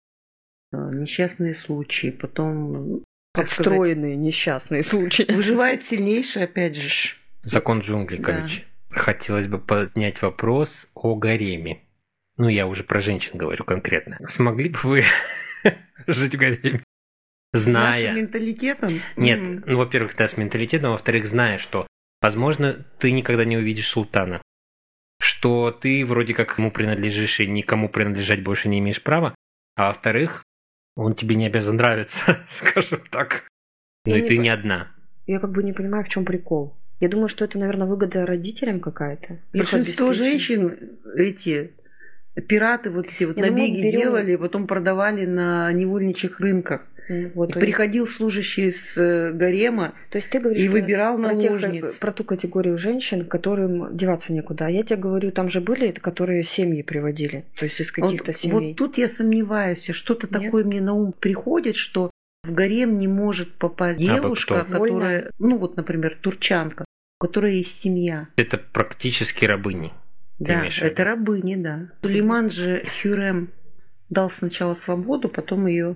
А, 0.71 0.91
несчастные 0.91 1.53
случаи, 1.53 2.09
потом... 2.09 3.03
Подстроенные 3.41 4.13
сказать, 4.13 4.25
несчастные 4.25 4.83
случаи. 4.83 5.25
Выживает 5.31 5.83
сильнейший, 5.83 6.43
опять 6.43 6.75
же. 6.75 7.13
Закон 7.43 7.79
джунглей, 7.79 8.19
да. 8.19 8.23
короче. 8.23 8.63
Хотелось 8.89 9.47
бы 9.47 9.59
поднять 9.59 10.21
вопрос 10.21 10.87
о 10.93 11.15
гареме. 11.15 11.81
Ну, 12.37 12.47
я 12.47 12.67
уже 12.67 12.83
про 12.83 13.01
женщин 13.01 13.37
говорю 13.37 13.63
конкретно. 13.63 14.17
Смогли 14.29 14.69
бы 14.69 14.79
вы 14.83 15.03
жить 16.07 16.35
в 16.35 16.37
гареме? 16.37 16.81
Зная... 17.51 17.93
С 17.93 17.97
нашим 18.03 18.15
менталитетом? 18.15 19.01
Нет, 19.15 19.39
mm. 19.39 19.63
ну, 19.65 19.77
во-первых, 19.77 20.15
да, 20.15 20.27
с 20.27 20.37
менталитетом, 20.37 20.91
во-вторых, 20.91 21.27
зная, 21.27 21.57
что, 21.57 21.87
возможно, 22.21 22.85
ты 22.99 23.11
никогда 23.11 23.43
не 23.43 23.57
увидишь 23.57 23.87
султана, 23.87 24.41
что 25.19 25.71
ты 25.71 26.05
вроде 26.05 26.33
как 26.33 26.57
ему 26.57 26.71
принадлежишь 26.71 27.39
и 27.39 27.47
никому 27.47 27.89
принадлежать 27.89 28.43
больше 28.43 28.69
не 28.69 28.79
имеешь 28.79 29.01
права, 29.01 29.35
а 29.75 29.87
во-вторых, 29.87 30.43
он 30.99 31.15
тебе 31.15 31.35
не 31.35 31.45
обязан 31.45 31.77
нравиться, 31.77 32.37
скажем 32.49 33.01
так. 33.09 33.45
Ну 34.05 34.15
и 34.15 34.27
ты 34.27 34.37
не 34.37 34.49
одна. 34.49 34.91
Я 35.27 35.39
как 35.39 35.51
бы 35.51 35.63
не 35.63 35.73
понимаю, 35.73 36.03
в 36.03 36.09
чем 36.09 36.25
прикол. 36.25 36.75
Я 36.99 37.07
думаю, 37.07 37.29
что 37.29 37.45
это, 37.45 37.57
наверное, 37.57 37.87
выгода 37.87 38.25
родителям 38.25 38.81
какая-то. 38.81 39.39
Большинство 39.53 40.11
женщин 40.11 40.99
эти 41.15 41.71
пираты 42.47 42.89
вот 42.89 43.07
эти 43.07 43.23
вот 43.23 43.37
Я 43.37 43.43
набеги 43.43 43.75
думаю, 43.75 43.83
берем... 43.83 44.01
делали, 44.01 44.35
потом 44.35 44.67
продавали 44.67 45.25
на 45.25 45.71
невольничьих 45.71 46.39
рынках. 46.39 46.85
Вот, 47.33 47.55
и 47.55 47.59
приходил 47.59 48.05
служащий 48.05 48.69
с 48.69 48.95
э, 48.97 49.31
гарема 49.33 49.95
То 50.11 50.17
есть 50.17 50.29
ты 50.29 50.39
говоришь, 50.39 50.63
и 50.63 50.69
выбирал 50.69 51.17
про 51.17 51.33
наложниц. 51.33 51.91
Тех, 51.93 51.99
про 51.99 52.11
ту 52.11 52.23
категорию 52.23 52.77
женщин, 52.77 53.25
которым 53.25 53.97
деваться 53.97 54.31
некуда. 54.31 54.67
А 54.67 54.69
я 54.69 54.83
тебе 54.83 54.97
говорю, 54.97 55.31
там 55.31 55.49
же 55.49 55.59
были, 55.59 55.91
которые 55.91 56.43
семьи 56.43 56.83
приводили. 56.83 57.45
То 57.57 57.65
есть 57.65 57.81
из 57.81 57.91
каких-то 57.91 58.31
вот, 58.31 58.35
семей. 58.35 58.67
Вот 58.67 58.75
тут 58.75 58.97
я 58.99 59.07
сомневаюсь. 59.07 59.89
Что-то 59.89 60.27
такое 60.27 60.63
мне 60.63 60.81
на 60.81 60.93
ум 60.93 61.13
приходит, 61.13 61.77
что 61.77 62.11
в 62.43 62.53
гарем 62.53 62.99
не 62.99 63.07
может 63.07 63.53
попасть 63.53 63.99
а 64.01 64.03
девушка, 64.03 64.61
а 64.61 64.65
которая, 64.65 65.31
ну 65.39 65.57
вот, 65.57 65.77
например, 65.77 66.17
турчанка, 66.21 66.85
у 67.19 67.25
которой 67.25 67.57
есть 67.57 67.81
семья. 67.81 68.27
Это 68.35 68.57
практически 68.57 69.45
рабыни. 69.45 69.91
Да, 70.37 70.65
это 70.81 71.03
рабыни, 71.03 71.55
да. 71.55 71.89
Сулейман 72.01 72.49
же 72.49 72.85
Хюрем 73.01 73.49
дал 74.09 74.29
сначала 74.29 74.73
свободу, 74.73 75.27
потом 75.27 75.65
ее 75.67 75.95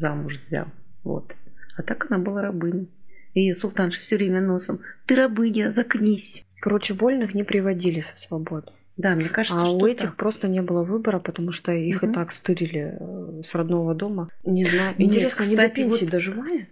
замуж 0.00 0.34
взял. 0.34 0.66
Вот. 1.04 1.34
А 1.76 1.82
так 1.82 2.06
она 2.10 2.18
была 2.18 2.42
рабыней. 2.42 2.88
И 3.34 3.52
султанша 3.54 4.00
все 4.00 4.16
время 4.16 4.40
носом. 4.40 4.80
Ты 5.06 5.14
рабыня, 5.14 5.72
закнись. 5.72 6.44
Короче, 6.60 6.94
вольных 6.94 7.34
не 7.34 7.44
приводили 7.44 8.00
со 8.00 8.16
свободы. 8.16 8.72
Да, 8.96 9.14
мне 9.14 9.28
кажется, 9.28 9.62
а 9.62 9.66
что 9.66 9.76
у 9.76 9.86
этих 9.86 10.08
так. 10.08 10.16
просто 10.16 10.48
не 10.48 10.60
было 10.60 10.82
выбора, 10.82 11.20
потому 11.20 11.52
что 11.52 11.72
их 11.72 12.02
угу. 12.02 12.10
и 12.10 12.14
так 12.14 12.32
стырили 12.32 12.98
э, 12.98 13.42
с 13.46 13.54
родного 13.54 13.94
дома. 13.94 14.28
Не 14.44 14.64
знаю. 14.64 14.94
Интересно, 14.98 15.24
Нет, 15.24 15.30
кстати, 15.32 15.48
они 15.48 15.56
до 15.56 15.68
пенсии 15.68 16.04
вот... 16.04 16.10
доживали? 16.10 16.68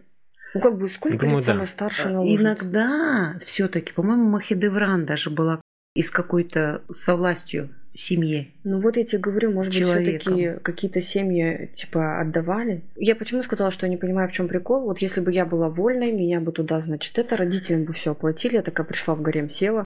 Ну 0.54 0.60
как 0.60 0.78
бы 0.78 0.88
сколько 0.88 1.18
Думаю, 1.18 1.36
лет 1.36 1.46
да. 1.46 1.52
самая 1.52 1.66
старшая 1.66 2.12
наложница? 2.12 2.42
Иногда 2.42 3.38
все-таки, 3.44 3.92
по-моему, 3.92 4.28
Махидевран 4.28 5.06
даже 5.06 5.30
была 5.30 5.60
из 5.94 6.10
какой-то 6.10 6.82
со 6.90 7.16
властью 7.16 7.70
семье. 7.98 8.48
Ну 8.64 8.80
вот 8.80 8.96
я 8.96 9.04
тебе 9.04 9.18
говорю, 9.18 9.52
может 9.52 9.72
быть, 9.72 9.82
все-таки 9.82 10.54
какие-то 10.62 11.00
семьи 11.00 11.70
типа 11.74 12.20
отдавали. 12.20 12.82
Я 12.96 13.16
почему 13.16 13.42
сказала, 13.42 13.70
что 13.70 13.86
я 13.86 13.90
не 13.90 13.96
понимаю, 13.96 14.28
в 14.28 14.32
чем 14.32 14.48
прикол. 14.48 14.84
Вот 14.84 14.98
если 14.98 15.20
бы 15.20 15.32
я 15.32 15.44
была 15.44 15.68
вольной, 15.68 16.12
меня 16.12 16.40
бы 16.40 16.52
туда, 16.52 16.80
значит, 16.80 17.18
это 17.18 17.36
родителям 17.36 17.84
бы 17.84 17.92
все 17.92 18.12
оплатили, 18.12 18.54
я 18.54 18.62
такая 18.62 18.86
пришла 18.86 19.14
в 19.14 19.22
гарем, 19.22 19.50
села. 19.50 19.84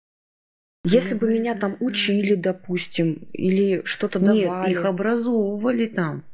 Если 0.84 1.14
бы 1.14 1.32
меня 1.32 1.54
там 1.54 1.76
учили, 1.80 2.34
допустим, 2.34 3.28
или 3.32 3.82
что-то 3.84 4.18
давали. 4.18 4.68
Нет, 4.70 4.78
их 4.78 4.84
образовывали 4.84 5.86
там. 5.86 6.24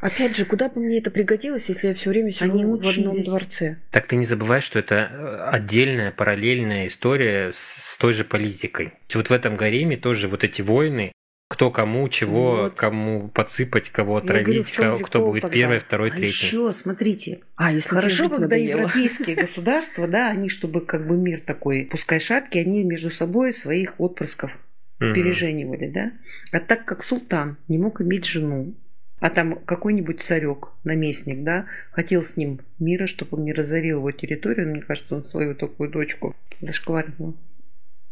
Опять 0.00 0.36
же, 0.36 0.44
куда 0.44 0.68
бы 0.68 0.80
мне 0.80 0.98
это 0.98 1.10
пригодилось, 1.10 1.68
если 1.68 1.88
я 1.88 1.94
все 1.94 2.10
время 2.10 2.30
сижу 2.30 2.52
Они 2.52 2.64
в 2.64 2.86
одном 2.86 3.22
дворце? 3.22 3.78
Так 3.90 4.06
ты 4.06 4.14
не 4.14 4.24
забывай, 4.24 4.60
что 4.60 4.78
это 4.78 4.94
э, 4.94 5.48
отдельная 5.50 6.12
параллельная 6.12 6.86
история 6.86 7.50
с 7.52 7.98
той 7.98 8.12
же 8.12 8.24
политикой. 8.24 8.92
Вот 9.12 9.28
в 9.28 9.32
этом 9.32 9.56
гареме 9.56 9.96
тоже 9.96 10.28
вот 10.28 10.44
эти 10.44 10.62
войны, 10.62 11.12
кто 11.48 11.70
кому 11.70 12.08
чего, 12.10 12.56
вот. 12.56 12.74
кому 12.74 13.28
подсыпать, 13.28 13.88
кого 13.88 14.18
отравить, 14.18 14.76
говорю, 14.76 15.04
кто 15.04 15.24
будет 15.24 15.42
тогда? 15.42 15.54
первый, 15.54 15.80
второй, 15.80 16.10
а 16.10 16.12
третий. 16.12 16.46
Еще, 16.46 16.72
смотрите, 16.74 17.40
а 17.56 17.72
если 17.72 17.88
хорошо, 17.88 18.24
когда 18.28 18.42
надоело. 18.42 18.80
европейские 18.80 19.34
государства, 19.34 20.06
да, 20.06 20.28
они, 20.28 20.50
чтобы 20.50 20.82
как 20.82 21.08
бы 21.08 21.16
мир 21.16 21.40
такой, 21.40 21.88
пускай 21.90 22.20
шапки, 22.20 22.58
они 22.58 22.84
между 22.84 23.10
собой 23.10 23.54
своих 23.54 23.94
отпрысков 23.98 24.52
переженивали, 24.98 25.88
да. 25.88 26.12
А 26.52 26.60
так 26.60 26.84
как 26.84 27.02
султан 27.02 27.56
не 27.68 27.78
мог 27.78 28.00
иметь 28.02 28.26
жену, 28.26 28.74
а 29.20 29.30
там 29.30 29.58
какой-нибудь 29.64 30.22
царек, 30.22 30.68
наместник, 30.84 31.42
да, 31.44 31.66
хотел 31.92 32.24
с 32.24 32.36
ним 32.36 32.60
мира, 32.78 33.06
чтобы 33.06 33.38
он 33.38 33.44
не 33.44 33.52
разорил 33.52 33.98
его 33.98 34.12
территорию, 34.12 34.68
мне 34.68 34.82
кажется, 34.82 35.16
он 35.16 35.22
свою 35.22 35.54
такую 35.54 35.90
дочку 35.90 36.36
зашкварил. 36.60 37.36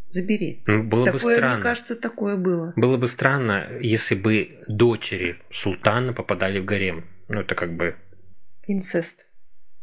Забери. 0.08 0.62
Ну, 0.66 0.82
было 0.84 1.06
такое, 1.06 1.20
бы 1.20 1.36
странно. 1.36 1.54
мне 1.54 1.62
кажется, 1.62 1.96
такое 1.96 2.36
было. 2.36 2.72
Было 2.76 2.96
бы 2.96 3.08
странно, 3.08 3.68
если 3.80 4.14
бы 4.14 4.60
дочери 4.68 5.38
султана 5.50 6.12
попадали 6.12 6.60
в 6.60 6.64
гарем. 6.64 7.04
Ну, 7.28 7.40
это 7.40 7.54
как 7.54 7.76
бы... 7.76 7.96
Инцест. 8.66 9.26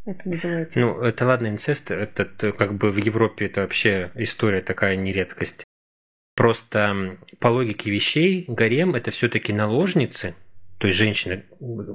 Это 0.05 0.29
называется. 0.29 0.79
Ну, 0.79 1.01
это 1.01 1.25
ладно, 1.25 1.47
инцест, 1.47 1.91
это 1.91 2.25
как 2.51 2.75
бы 2.75 2.91
в 2.91 2.97
Европе 2.97 3.45
это 3.45 3.61
вообще 3.61 4.11
история 4.15 4.61
такая 4.61 4.95
нередкость. 4.95 5.63
Просто 6.35 7.17
по 7.39 7.47
логике 7.47 7.91
вещей 7.91 8.45
гарем 8.47 8.95
это 8.95 9.11
все-таки 9.11 9.53
наложницы, 9.53 10.35
то 10.79 10.87
есть 10.87 10.97
женщины, 10.97 11.45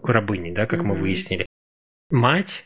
рабыни, 0.03 0.53
да, 0.53 0.67
как 0.67 0.81
mm-hmm. 0.81 0.85
мы 0.85 0.95
выяснили. 0.95 1.47
Мать 2.11 2.65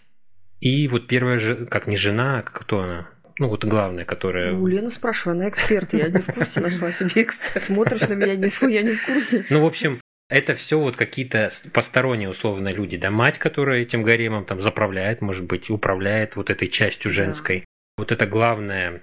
и 0.61 0.87
вот 0.87 1.09
первая 1.09 1.40
же, 1.40 1.66
как 1.66 1.88
не 1.88 1.96
жена, 1.96 2.38
а 2.38 2.42
кто 2.42 2.81
она? 2.81 3.11
Ну, 3.38 3.49
вот 3.49 3.64
главная, 3.64 4.05
которая... 4.05 4.53
Ну, 4.53 4.66
Лена 4.66 4.90
спрашиваю, 4.90 5.37
она 5.37 5.49
эксперт, 5.49 5.92
я 5.95 6.09
не 6.09 6.21
в 6.21 6.27
курсе. 6.27 6.61
Нашла 6.61 6.92
себе 6.92 7.23
эксперт. 7.23 7.62
Смотришь 7.62 8.09
на 8.09 8.14
меня, 8.14 8.37
не 8.37 8.73
я 8.73 8.83
не 8.83 8.92
в 8.92 9.07
курсе. 9.07 9.45
Ну, 9.49 9.62
в 9.62 9.66
общем, 9.66 10.01
это 10.29 10.55
все 10.55 10.79
вот 10.79 10.97
какие-то 10.97 11.51
посторонние 11.73 12.29
условно 12.29 12.73
люди, 12.73 12.97
да, 12.97 13.11
мать, 13.11 13.38
которая 13.38 13.83
этим 13.83 14.03
гаремом 14.03 14.45
там 14.45 14.62
заправляет, 14.62 15.21
может 15.21 15.45
быть, 15.45 15.68
управляет 15.71 16.37
вот 16.37 16.51
этой 16.51 16.68
частью 16.68 17.11
женской. 17.11 17.61
Да. 17.61 17.64
Вот 17.99 18.12
это 18.12 18.27
главная 18.27 19.03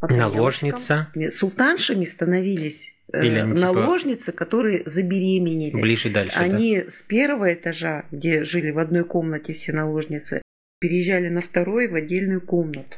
наложница. 0.00 1.12
Султаншами 1.30 2.04
становились 2.04 2.94
э, 3.12 3.24
Или 3.24 3.38
они, 3.38 3.56
типа, 3.56 3.72
наложницы, 3.72 4.32
которые 4.32 4.82
забеременели. 4.86 5.74
Ближе 5.74 6.10
дальше. 6.10 6.38
Они 6.38 6.80
да? 6.80 6.90
с 6.90 7.02
первого 7.02 7.52
этажа, 7.52 8.04
где 8.10 8.44
жили 8.44 8.70
в 8.70 8.78
одной 8.78 9.04
комнате 9.04 9.52
все 9.52 9.72
наложницы, 9.72 10.42
переезжали 10.78 11.28
на 11.28 11.40
второй 11.40 11.88
в 11.88 11.94
отдельную 11.94 12.40
комнату. 12.40 12.96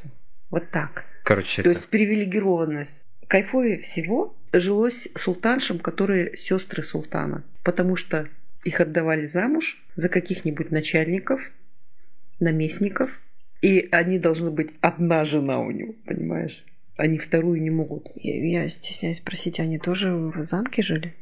Вот 0.55 0.71
так. 0.71 1.05
Короче, 1.25 1.65
То 1.65 1.71
это... 1.71 1.79
есть 1.81 1.89
привилегированность. 1.89 2.95
Кайфовее 3.27 3.81
всего 3.81 4.37
жилось 4.53 5.09
султаншам, 5.17 5.81
которые 5.81 6.37
сестры 6.37 6.85
султана. 6.85 7.43
Потому 7.65 7.97
что 7.97 8.29
их 8.63 8.81
отдавали 8.81 9.27
замуж 9.27 9.83
за 9.97 10.09
каких-нибудь 10.09 10.71
начальников, 10.71 11.41
наместников. 12.39 13.11
И 13.63 13.89
они 13.91 14.21
должны 14.21 14.53
быть 14.53 14.71
одна 14.81 15.25
жена 15.25 15.59
у 15.59 15.73
него, 15.73 15.93
понимаешь? 16.07 16.65
Они 16.97 17.19
вторую 17.19 17.61
не 17.61 17.71
могут. 17.71 18.07
Я, 18.15 18.63
я 18.63 18.69
стесняюсь 18.69 19.19
спросить, 19.19 19.59
они 19.59 19.79
тоже 19.81 20.15
в 20.15 20.45
замке 20.45 20.83
жили? 20.83 21.17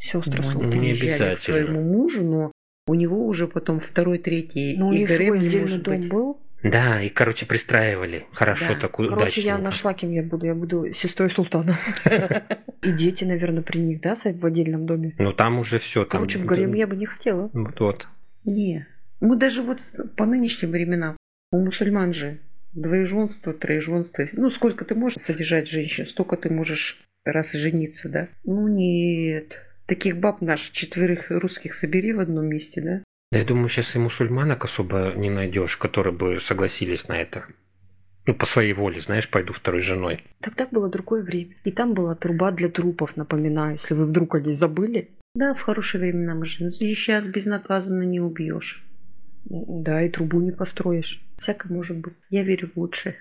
Сестры 0.00 0.42
ну, 0.42 0.50
султана? 0.50 0.72
Не 0.72 0.92
обязательно. 0.92 1.34
к 1.34 1.38
своему 1.38 1.82
мужу, 1.82 2.22
но 2.22 2.52
у 2.86 2.94
него 2.94 3.26
уже 3.26 3.48
потом 3.48 3.80
второй, 3.80 4.16
третий. 4.16 4.78
Но 4.78 4.88
у 4.88 4.92
них 4.94 5.10
свой 5.10 5.40
отдельный 5.40 5.78
дом 5.78 6.00
быть. 6.00 6.08
был? 6.08 6.40
Да, 6.62 7.00
и, 7.00 7.08
короче, 7.08 7.46
пристраивали. 7.46 8.26
Хорошо, 8.32 8.74
да. 8.74 8.80
такую 8.80 9.08
Короче, 9.08 9.42
я 9.42 9.58
нашла, 9.58 9.94
кем 9.94 10.10
я 10.10 10.22
буду. 10.22 10.46
Я 10.46 10.54
буду 10.54 10.92
сестрой 10.92 11.30
султана. 11.30 11.78
И 12.82 12.92
дети, 12.92 13.24
наверное, 13.24 13.62
при 13.62 13.78
них, 13.78 14.00
да, 14.00 14.14
в 14.14 14.46
отдельном 14.46 14.86
доме? 14.86 15.14
Ну, 15.18 15.32
там 15.32 15.58
уже 15.58 15.78
все. 15.78 16.04
Короче, 16.04 16.38
в 16.38 16.46
гарем 16.46 16.74
я 16.74 16.86
бы 16.86 16.96
не 16.96 17.06
хотела. 17.06 17.50
Вот, 17.52 17.80
вот. 17.80 18.08
Не. 18.44 18.86
Мы 19.20 19.36
даже 19.36 19.62
вот 19.62 19.78
по 20.16 20.26
нынешним 20.26 20.70
временам, 20.70 21.16
у 21.52 21.58
мусульман 21.58 22.12
же 22.12 22.38
двоеженство, 22.72 23.52
троеженство. 23.52 24.24
Ну, 24.34 24.50
сколько 24.50 24.84
ты 24.84 24.94
можешь 24.94 25.18
содержать 25.18 25.68
женщин, 25.68 26.06
столько 26.06 26.36
ты 26.36 26.50
можешь 26.50 26.98
раз 27.24 27.54
и 27.54 27.58
жениться, 27.58 28.08
да? 28.08 28.28
Ну, 28.44 28.68
нет. 28.68 29.58
Таких 29.86 30.18
баб 30.18 30.40
наш 30.40 30.70
четверых 30.70 31.30
русских 31.30 31.74
собери 31.74 32.12
в 32.12 32.20
одном 32.20 32.46
месте, 32.46 32.80
да? 32.80 33.02
Да 33.30 33.38
я 33.38 33.44
думаю, 33.44 33.68
сейчас 33.68 33.94
и 33.94 33.98
мусульманок 33.98 34.64
особо 34.64 35.12
не 35.14 35.28
найдешь, 35.28 35.76
которые 35.76 36.14
бы 36.14 36.40
согласились 36.40 37.08
на 37.08 37.20
это. 37.20 37.44
Ну, 38.26 38.34
по 38.34 38.46
своей 38.46 38.72
воле, 38.72 39.00
знаешь, 39.00 39.30
пойду 39.30 39.52
второй 39.52 39.80
женой. 39.80 40.22
Тогда 40.40 40.66
было 40.70 40.88
другое 40.88 41.22
время. 41.22 41.54
И 41.64 41.70
там 41.70 41.94
была 41.94 42.14
труба 42.14 42.50
для 42.50 42.68
трупов, 42.68 43.16
напоминаю, 43.16 43.72
если 43.72 43.94
вы 43.94 44.06
вдруг 44.06 44.34
о 44.34 44.40
ней 44.40 44.52
забыли. 44.52 45.10
Да, 45.34 45.54
в 45.54 45.60
хорошее 45.60 46.02
время 46.02 46.34
мы 46.34 46.46
живем. 46.46 46.68
И 46.68 46.94
сейчас 46.94 47.26
безнаказанно 47.26 48.02
не 48.02 48.20
убьешь. 48.20 48.84
Да, 49.44 50.02
и 50.02 50.08
трубу 50.08 50.40
не 50.40 50.52
построишь. 50.52 51.22
Всякое 51.38 51.72
может 51.72 51.98
быть. 51.98 52.14
Я 52.28 52.44
верю 52.44 52.70
в 52.74 52.78
лучшее. 52.78 53.16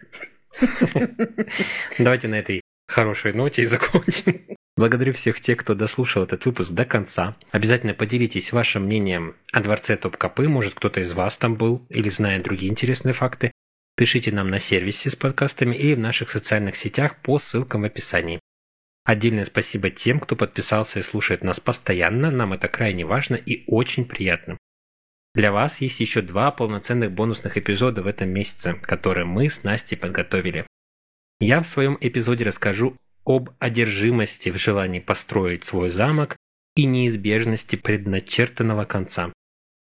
Давайте 1.99 2.27
на 2.27 2.35
этой 2.39 2.61
хорошей 2.87 3.33
ноте 3.33 3.63
и 3.63 3.65
закончим. 3.67 4.57
Благодарю 4.75 5.13
всех 5.13 5.41
тех, 5.41 5.57
кто 5.57 5.73
дослушал 5.73 6.23
этот 6.23 6.45
выпуск 6.45 6.71
до 6.71 6.85
конца. 6.85 7.35
Обязательно 7.51 7.93
поделитесь 7.93 8.51
вашим 8.51 8.83
мнением 8.83 9.35
о 9.51 9.61
дворце 9.61 9.97
Топ-Копы. 9.97 10.47
Может, 10.47 10.75
кто-то 10.75 10.99
из 11.01 11.13
вас 11.13 11.35
там 11.37 11.55
был 11.55 11.85
или 11.89 12.09
знает 12.09 12.43
другие 12.43 12.71
интересные 12.71 13.13
факты. 13.13 13.51
Пишите 13.95 14.31
нам 14.31 14.51
на 14.51 14.59
сервисе 14.59 15.09
с 15.09 15.15
подкастами 15.15 15.75
или 15.75 15.95
в 15.95 15.99
наших 15.99 16.29
социальных 16.29 16.75
сетях 16.75 17.19
по 17.23 17.39
ссылкам 17.39 17.81
в 17.81 17.85
описании. 17.85 18.39
Отдельное 19.03 19.45
спасибо 19.45 19.89
тем, 19.89 20.19
кто 20.19 20.35
подписался 20.35 20.99
и 20.99 21.01
слушает 21.01 21.43
нас 21.43 21.59
постоянно. 21.59 22.29
Нам 22.29 22.53
это 22.53 22.67
крайне 22.67 23.05
важно 23.05 23.35
и 23.35 23.63
очень 23.65 24.05
приятно. 24.05 24.57
Для 25.33 25.51
вас 25.51 25.81
есть 25.81 25.99
еще 25.99 26.21
два 26.21 26.51
полноценных 26.51 27.11
бонусных 27.11 27.57
эпизода 27.57 28.03
в 28.03 28.07
этом 28.07 28.29
месяце, 28.29 28.73
которые 28.73 29.25
мы 29.25 29.49
с 29.49 29.63
Настей 29.63 29.97
подготовили. 29.97 30.67
Я 31.39 31.61
в 31.61 31.67
своем 31.67 31.97
эпизоде 32.01 32.43
расскажу 32.45 32.95
об 33.25 33.51
одержимости 33.59 34.49
в 34.49 34.57
желании 34.57 34.99
построить 34.99 35.65
свой 35.65 35.91
замок 35.91 36.35
и 36.75 36.85
неизбежности 36.85 37.75
предначертанного 37.75 38.85
конца. 38.85 39.31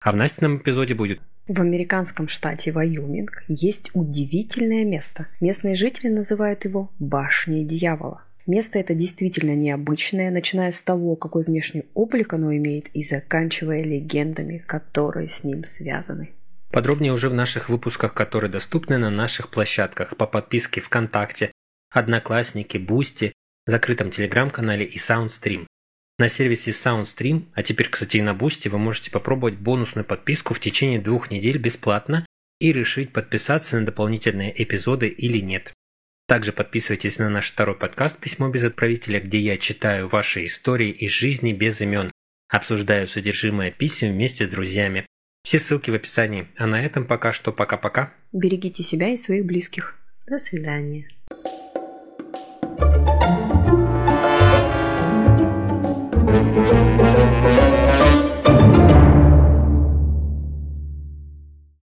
А 0.01 0.13
в 0.13 0.17
Настином 0.17 0.59
эпизоде 0.59 0.95
будет 0.95 1.21
в 1.49 1.61
американском 1.61 2.27
штате 2.27 2.73
Вайоминг 2.73 3.45
есть 3.47 3.93
удивительное 3.95 4.85
место. 4.85 5.29
Местные 5.41 5.77
жители 5.77 6.09
называют 6.09 6.65
его 6.65 6.91
«башней 6.99 7.65
дьявола». 7.65 8.25
Место 8.49 8.81
это 8.81 8.95
действительно 8.95 9.55
необычное, 9.55 10.33
начиная 10.33 10.73
с 10.73 10.83
того, 10.83 11.15
какой 11.15 11.45
внешний 11.45 11.85
облик 11.95 12.33
оно 12.33 12.53
имеет, 12.57 12.89
и 12.95 13.03
заканчивая 13.05 13.85
легендами, 13.85 14.59
которые 14.59 15.29
с 15.29 15.45
ним 15.45 15.63
связаны. 15.63 16.31
Подробнее 16.77 17.15
уже 17.15 17.31
в 17.31 17.35
наших 17.35 17.71
выпусках, 17.71 18.13
которые 18.13 18.51
доступны 18.51 18.99
на 18.99 19.09
наших 19.09 19.49
площадках 19.49 20.15
по 20.19 20.27
подписке 20.27 20.83
ВКонтакте, 20.83 21.51
Одноклассники, 21.89 22.77
Boosty, 22.77 23.33
закрытом 23.65 24.11
телеграм-канале 24.11 24.85
и 24.85 24.99
Soundstream. 24.99 25.67
На 26.19 26.29
сервисе 26.29 26.73
Soundstream, 26.73 27.47
а 27.55 27.63
теперь, 27.63 27.89
кстати, 27.89 28.19
и 28.19 28.21
на 28.21 28.35
Boosty, 28.35 28.69
вы 28.69 28.77
можете 28.77 29.11
попробовать 29.11 29.55
бонусную 29.55 30.05
подписку 30.05 30.53
в 30.53 30.61
течение 30.61 31.01
двух 31.01 31.31
недель 31.31 31.57
бесплатно 31.57 32.27
и 32.61 32.75
решить, 32.75 33.11
подписаться 33.11 33.81
на 33.81 33.87
дополнительные 33.87 34.53
эпизоды 34.63 35.09
или 35.09 35.39
нет. 35.39 35.73
Также 36.29 36.53
подписывайтесь 36.53 37.19
на 37.19 37.31
наш 37.31 37.53
второй 37.53 37.79
подкаст 37.79 38.19
«Письмо 38.19 38.51
без 38.51 38.65
отправителя», 38.65 39.21
где 39.21 39.39
я 39.39 39.57
читаю 39.57 40.09
ваши 40.09 40.45
истории 40.45 40.91
из 40.91 41.11
жизни 41.11 41.55
без 41.55 41.81
имен, 41.81 42.13
обсуждаю 42.49 43.09
содержимое 43.09 43.71
писем 43.71 44.13
вместе 44.13 44.45
с 44.45 44.51
друзьями. 44.51 45.07
Все 45.47 45.61
ссылки 45.61 45.93
в 45.93 45.95
описании. 45.95 46.49
А 46.57 46.67
на 46.67 46.85
этом 46.85 47.07
пока 47.07 47.33
что 47.33 47.53
пока-пока. 47.53 48.13
Берегите 48.33 48.83
себя 48.83 49.11
и 49.11 49.17
своих 49.17 49.47
близких. 49.47 49.95
До 50.27 50.41
свидания. 50.41 51.09